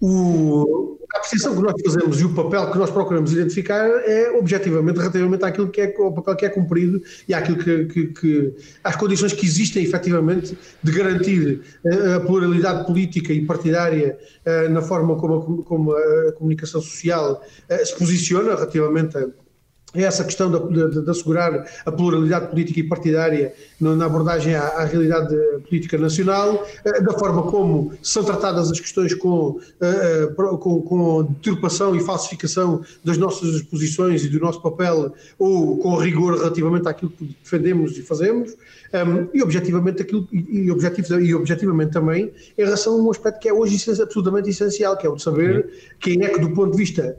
[0.00, 4.98] o, a apreciação que nós fazemos e o papel que nós procuramos identificar é objetivamente
[4.98, 8.96] relativamente àquilo que é o papel que é cumprido e àquilo que, que, que às
[8.96, 15.16] condições que existem efetivamente de garantir a, a pluralidade política e partidária a, na forma
[15.16, 17.42] como a, como a comunicação social
[17.84, 19.26] se posiciona relativamente a
[19.94, 24.84] essa questão de, de, de, assegurar a pluralidade política e partidária na abordagem à, à,
[24.84, 25.34] realidade
[25.68, 31.22] política nacional, eh, da forma como são tratadas as questões com, eh, eh, com, com
[31.24, 37.10] deturpação e falsificação das nossas posições e do nosso papel, ou com rigor relativamente àquilo
[37.10, 38.56] que defendemos e fazemos,
[39.34, 43.52] e objetivamente aquilo, e, objetivo, e objetivamente também em relação a um aspecto que é
[43.52, 45.68] hoje absolutamente essencial, que é o de saber
[46.00, 47.16] quem é que do ponto de vista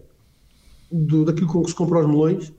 [0.91, 2.53] do, daquilo com que se compra os melões,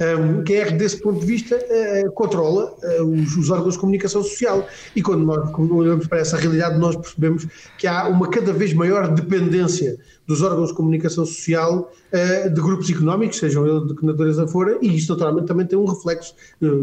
[0.00, 4.66] um, que, desse ponto de vista, uh, controla uh, os, os, órgãos de comunicação social.
[4.94, 7.46] E quando nós olhamos para essa realidade, nós percebemos
[7.78, 9.96] que há uma cada vez maior dependência
[10.26, 14.78] dos órgãos de comunicação social uh, de grupos económicos, sejam eles de que natureza for,
[14.82, 16.34] e isso naturalmente também tem um reflexo,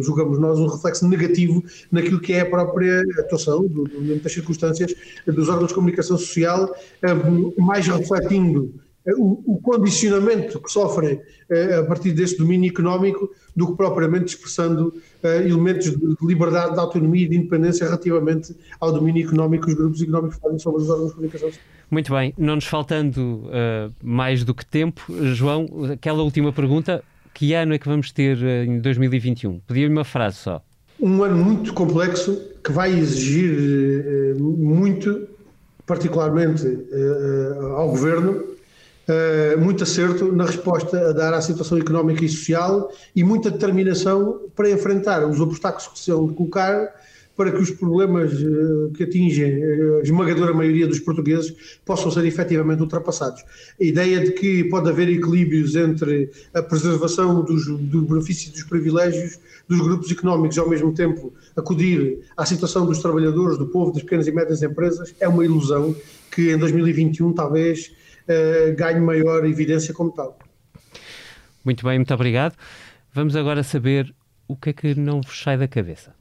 [0.02, 4.94] julgamos nós, um reflexo negativo naquilo que é a própria atuação, do, do, das circunstâncias
[5.28, 6.74] dos órgãos de comunicação social,
[7.58, 8.74] mais refletindo
[9.12, 14.94] o, o, condicionamento que sofrem uh, a partir desse domínio económico do que propriamente expressando
[15.24, 19.78] uh, elementos de liberdade, de autonomia e de independência relativamente ao domínio económico que os
[19.78, 21.52] grupos económicos fazem sobre os órgãos de comunicação.
[21.92, 25.02] Muito bem, não nos faltando uh, mais do que tempo,
[25.34, 29.60] João, aquela última pergunta, que ano é que vamos ter em 2021?
[29.68, 30.64] Pedia-lhe uma frase só.
[31.00, 35.28] Um ano muito complexo que vai exigir muito,
[35.86, 36.64] particularmente
[37.76, 38.54] ao Governo,
[39.06, 44.44] Uh, muito acerto na resposta a dar à situação económica e social e muita determinação
[44.56, 46.90] para enfrentar os obstáculos que se vão colocar
[47.36, 49.62] para que os problemas uh, que atingem
[50.00, 53.44] a esmagadora maioria dos portugueses possam ser efetivamente ultrapassados.
[53.80, 58.64] A ideia de que pode haver equilíbrios entre a preservação dos, dos benefícios e dos
[58.64, 59.38] privilégios
[59.68, 64.04] dos grupos económicos e ao mesmo tempo acudir à situação dos trabalhadores, do povo, das
[64.04, 65.96] pequenas e médias empresas é uma ilusão
[66.32, 67.92] que em 2021 talvez
[68.28, 70.38] uh, ganhe maior evidência como tal.
[71.64, 72.56] Muito bem, muito obrigado.
[73.14, 74.14] Vamos agora saber
[74.48, 76.14] o que é que não vos sai da cabeça.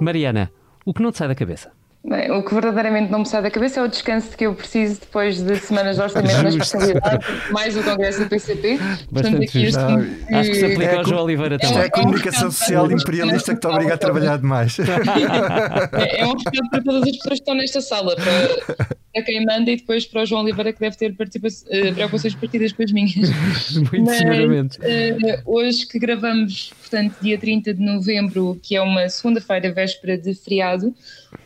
[0.00, 0.50] Mariana,
[0.84, 1.72] o que não te sai da cabeça?
[2.06, 5.00] Bem, o que verdadeiramente não me sai da cabeça é o descanso que eu preciso
[5.00, 8.78] depois de semanas de orçamento na especialidade, mais o congresso do PCP.
[9.10, 10.34] Portanto, aqui este que...
[10.34, 11.78] Acho que se aplica é ao João Oliveira também.
[11.78, 14.76] É a comunicação social imperialista que te obriga a trabalhar demais.
[14.78, 19.46] É, é um recado para todas as pessoas que estão nesta sala, para, para quem
[19.46, 22.92] manda e depois para o João Oliveira que deve ter uh, preocupações partidas com as
[22.92, 23.30] minhas.
[23.74, 24.78] Muito Mas, seguramente.
[24.78, 30.34] Uh, hoje que gravamos, portanto, dia 30 de novembro, que é uma segunda-feira, véspera de
[30.34, 30.94] feriado,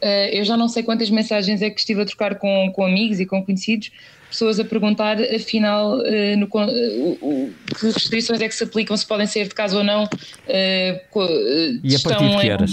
[0.02, 3.18] Uh, eu já não sei quantas mensagens é que estive a trocar com, com amigos
[3.18, 3.90] e com conhecidos,
[4.30, 9.26] pessoas a perguntar, afinal, uh, no, uh, que restrições é que se aplicam, se podem
[9.26, 10.04] sair de casa ou não.
[10.04, 12.70] Uh, e a partir de que horas?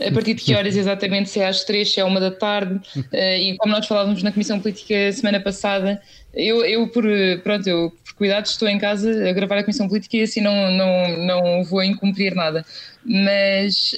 [0.00, 2.30] Em, a partir de que horas, exatamente, se é às três, se é uma da
[2.30, 2.80] tarde.
[3.12, 6.00] e como nós falávamos na Comissão Política semana passada,
[6.32, 7.04] eu, eu por,
[7.42, 10.70] pronto, eu por cuidado estou em casa a gravar a Comissão Política e assim não,
[10.72, 12.64] não, não vou incumprir nada.
[13.04, 13.94] Mas,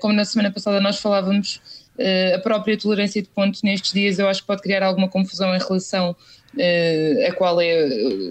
[0.00, 1.75] como na semana passada nós falávamos uh,
[2.34, 5.58] a própria tolerância de pontos nestes dias eu acho que pode criar alguma confusão em
[5.58, 7.88] relação uh, a qual é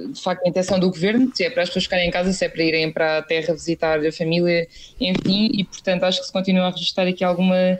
[0.07, 2.45] de facto a intenção do governo, se é para as pessoas ficarem em casa, se
[2.45, 4.67] é para irem para a terra visitar a família,
[4.99, 7.79] enfim, e portanto acho que se continua a registrar aqui alguma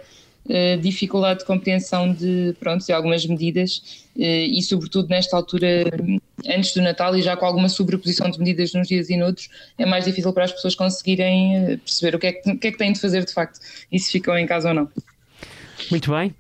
[0.80, 5.86] dificuldade de compreensão de, pronto, de algumas medidas e sobretudo nesta altura
[6.48, 9.88] antes do Natal e já com alguma sobreposição de medidas nos dias e noutros, é
[9.88, 12.78] mais difícil para as pessoas conseguirem perceber o que é que, o que, é que
[12.78, 13.60] têm de fazer de facto
[13.92, 14.90] e se ficam em casa ou não.
[15.92, 16.36] Muito bem.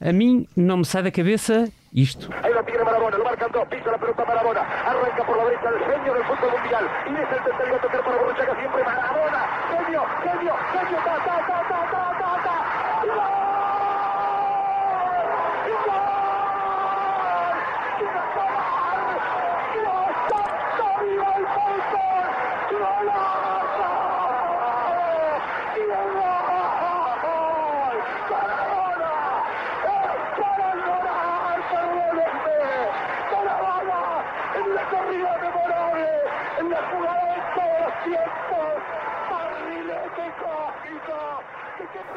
[0.00, 2.28] A mim não me sai da cabeça isto.
[2.42, 5.68] Ahí la tiene Marabona, lo marcan dos, pisa la pelota Marabona, arranca por la derecha
[5.68, 9.40] el genio del fútbol mundial y es el tercero a tocar para Borruchaga siempre Marabona,
[9.70, 11.51] genio, genio, genio, ta, ta, ta,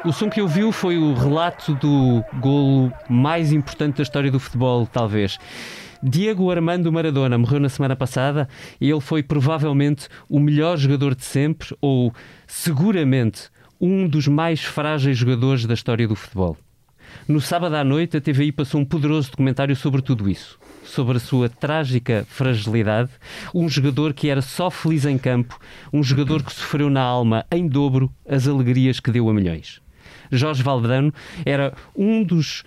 [0.06, 4.86] O som que ouviu foi o relato do golo mais importante da história do futebol,
[4.86, 5.36] talvez.
[6.00, 8.48] Diego Armando Maradona morreu na semana passada
[8.80, 12.14] e ele foi provavelmente o melhor jogador de sempre, ou
[12.46, 13.50] seguramente
[13.80, 16.56] um dos mais frágeis jogadores da história do futebol.
[17.26, 20.56] No sábado à noite, a TVI passou um poderoso documentário sobre tudo isso.
[20.84, 23.10] Sobre a sua trágica fragilidade,
[23.52, 25.58] um jogador que era só feliz em campo,
[25.92, 29.84] um jogador que sofreu na alma em dobro as alegrias que deu a milhões.
[30.30, 31.12] Jorge Valdano
[31.44, 32.64] era um dos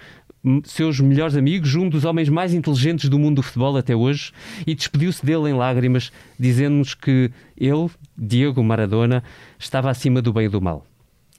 [0.63, 4.31] seus melhores amigos, um dos homens mais inteligentes do mundo do futebol até hoje,
[4.65, 9.23] e despediu-se dele em lágrimas, dizendo-nos que ele, Diego Maradona,
[9.57, 10.85] estava acima do bem e do mal.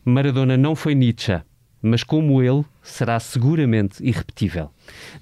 [0.04, 1.40] Maradona não foi Nietzsche,
[1.82, 4.70] mas como ele, será seguramente irrepetível.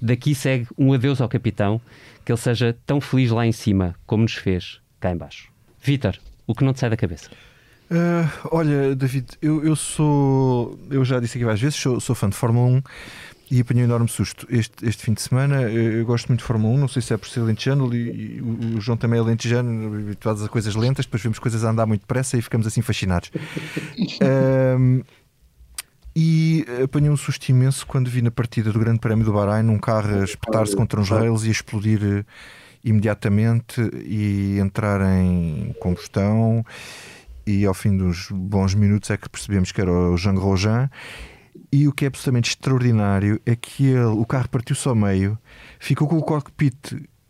[0.01, 1.79] Daqui segue um adeus ao capitão,
[2.25, 5.49] que ele seja tão feliz lá em cima como nos fez cá embaixo.
[5.81, 7.29] Vítor, o que não te sai da cabeça?
[7.91, 10.79] Uh, olha, David, eu, eu sou.
[10.91, 12.83] Eu já disse aqui várias vezes, sou, sou fã de Fórmula 1
[13.51, 15.63] e apanhei um enorme susto este, este fim de semana.
[15.63, 18.37] Eu, eu, gosto muito de Fórmula 1, não sei se é por ser lentejano, e,
[18.37, 21.71] e o, o, João também é lentejano, habituados a coisas lentas, depois vemos coisas a
[21.71, 23.31] andar muito depressa e ficamos assim fascinados.
[26.15, 29.79] e apanhei um susto imenso quando vi na partida do Grande Prémio do Bahrein um
[29.79, 32.23] carro a espetar-se contra uns rails e a explodir eh,
[32.83, 36.63] imediatamente e entrar em combustão
[37.49, 40.89] e ao fim dos bons minutos é que percebemos que era o Jean Grosjean.
[41.71, 45.37] E o que é absolutamente extraordinário é que ele, o carro partiu-se ao meio,
[45.79, 46.75] ficou com o cockpit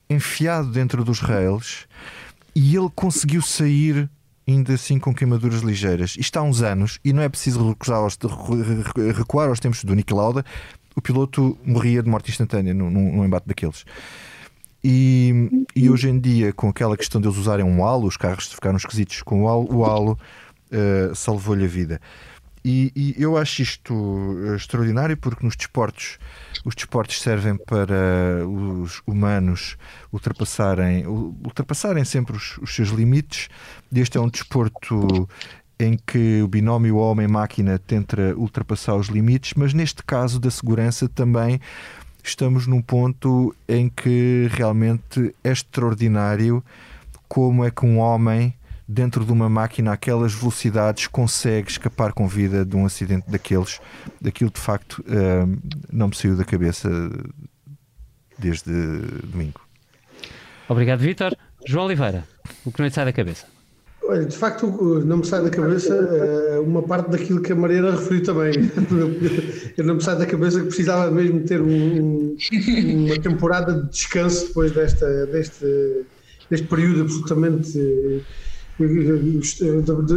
[0.09, 1.87] enfiado dentro dos rails
[2.53, 4.09] e ele conseguiu sair
[4.45, 6.15] ainda assim com queimaduras ligeiras.
[6.17, 8.17] Isto há uns anos, e não é preciso aos,
[9.15, 10.43] recuar aos tempos do Niki Lauda,
[10.95, 13.85] o piloto morria de morte instantânea num, num embate daqueles.
[14.83, 18.47] E, e, hoje em dia, com aquela questão de eles usarem um halo, os carros
[18.47, 20.17] ficaram esquisitos com o halo, o halo
[20.71, 21.99] uh, salvou-lhe a vida.
[22.63, 26.17] E, e, eu acho isto eh, extraordinário porque nos desportos
[26.65, 29.77] os desportos servem para os humanos
[30.11, 33.47] ultrapassarem, ultrapassarem sempre os, os seus limites.
[33.93, 35.27] Este é um desporto
[35.79, 41.61] em que o binómio homem-máquina tenta ultrapassar os limites, mas neste caso da segurança também
[42.23, 46.63] estamos num ponto em que realmente é extraordinário
[47.27, 48.53] como é que um homem
[48.87, 53.79] dentro de uma máquina aquelas velocidades consegue escapar com vida de um acidente daqueles.
[54.19, 55.59] Daquilo de facto uh,
[55.91, 56.89] não me saiu da cabeça
[58.37, 58.71] desde
[59.23, 59.61] domingo.
[60.67, 61.37] Obrigado, Vítor.
[61.67, 62.27] João Oliveira,
[62.65, 63.45] o que não lhe sai da cabeça?
[64.09, 64.65] Olha, de facto,
[65.05, 68.53] não me sai da cabeça uh, uma parte daquilo que a Mariana referiu também.
[69.77, 72.35] Eu não me sai da cabeça que precisava mesmo ter um,
[73.05, 76.05] uma temporada de descanso depois desta, deste,
[76.49, 78.23] deste período absolutamente uh,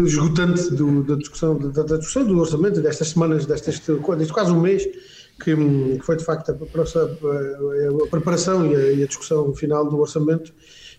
[0.07, 4.61] esgotante do, da, discussão, da, da, discussão do orçamento, destas semanas, destas, deste quase um
[4.63, 4.87] mês,
[5.39, 9.87] que, que foi de facto a, a, a preparação e a, e a, discussão final
[9.87, 10.51] do orçamento,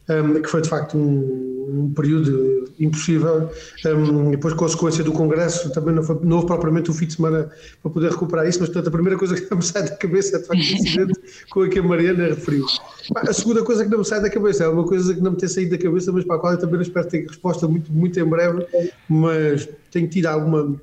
[0.09, 3.49] um, que foi de facto um um período impossível.
[3.85, 7.49] Um, depois, consequência do Congresso, também não, foi, não houve propriamente um fim de semana
[7.81, 10.37] para poder recuperar isso, mas portanto, a primeira coisa que não me sai da cabeça
[10.37, 12.65] é de facto o incidente com a que a Mariana referiu.
[13.15, 15.37] A segunda coisa que não me sai da cabeça é uma coisa que não me
[15.37, 18.19] tem saído da cabeça, mas para a qual eu também espero ter resposta muito, muito
[18.19, 18.65] em breve,
[19.09, 20.79] mas tenho tido alguma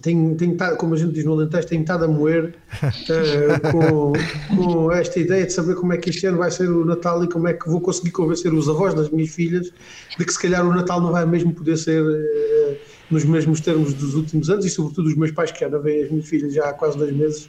[0.00, 4.12] tenho, tenho estado, como a gente diz no Alentejo, tenho estado a moer uh, com,
[4.56, 7.28] com, esta ideia de saber como é que este ano vai ser o Natal e
[7.28, 9.72] como é que vou conseguir convencer os avós das minhas filhas
[10.18, 12.76] de que se calhar o Natal não vai mesmo poder ser uh,
[13.10, 16.10] nos mesmos termos dos últimos anos e sobretudo os meus pais que já veem as
[16.10, 17.48] minhas filhas já há quase dois meses,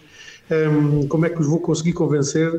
[0.50, 2.52] um, ehm, como é que os vou conseguir convencer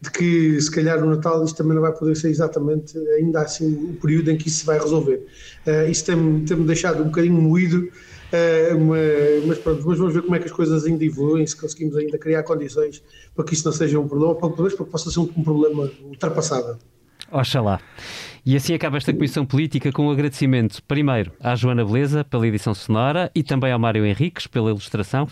[0.00, 3.72] de que se calhar no Natal isto também não vai poder ser exatamente ainda assim
[3.72, 5.26] o período em que isso se vai resolver.
[5.66, 7.88] Uh, isso tem-me tem deixado um bocadinho moído
[8.34, 11.96] Uh, mas pronto, mas vamos ver como é que as coisas ainda evoluem, se conseguimos
[11.96, 13.00] ainda criar condições
[13.34, 16.78] para que isso não seja um problema, para que possa ser um problema ultrapassado.
[17.30, 17.80] Oxalá.
[18.46, 22.74] E assim acaba esta comissão política com um agradecimento, primeiro, à Joana Beleza pela edição
[22.74, 25.26] sonora e também ao Mário Henriques pela ilustração,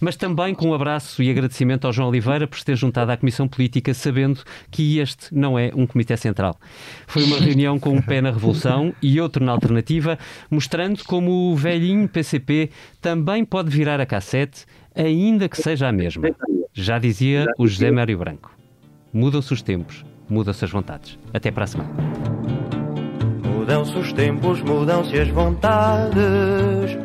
[0.00, 3.16] mas também com um abraço e agradecimento ao João Oliveira por se ter juntado à
[3.16, 6.58] comissão política, sabendo que este não é um comitê central.
[7.06, 10.18] Foi uma reunião com um pé na revolução e outro na alternativa,
[10.50, 16.30] mostrando como o velhinho PCP também pode virar a cassete, ainda que seja a mesma.
[16.72, 18.50] Já dizia o José Mário Branco.
[19.12, 21.18] Mudam-se os tempos, mudam-se as vontades.
[21.32, 21.90] Até para a semana.
[23.44, 26.96] Mudam-se os tempos, mudam-se as vontades,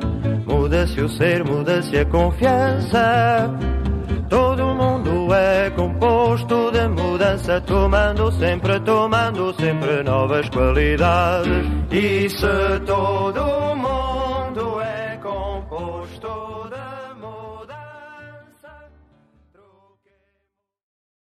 [0.45, 3.49] muda-se o ser, muda-se a confiança.
[4.29, 11.65] Todo mundo é composto de mudança, tomando sempre, tomando sempre novas qualidades.
[11.91, 13.75] E se todo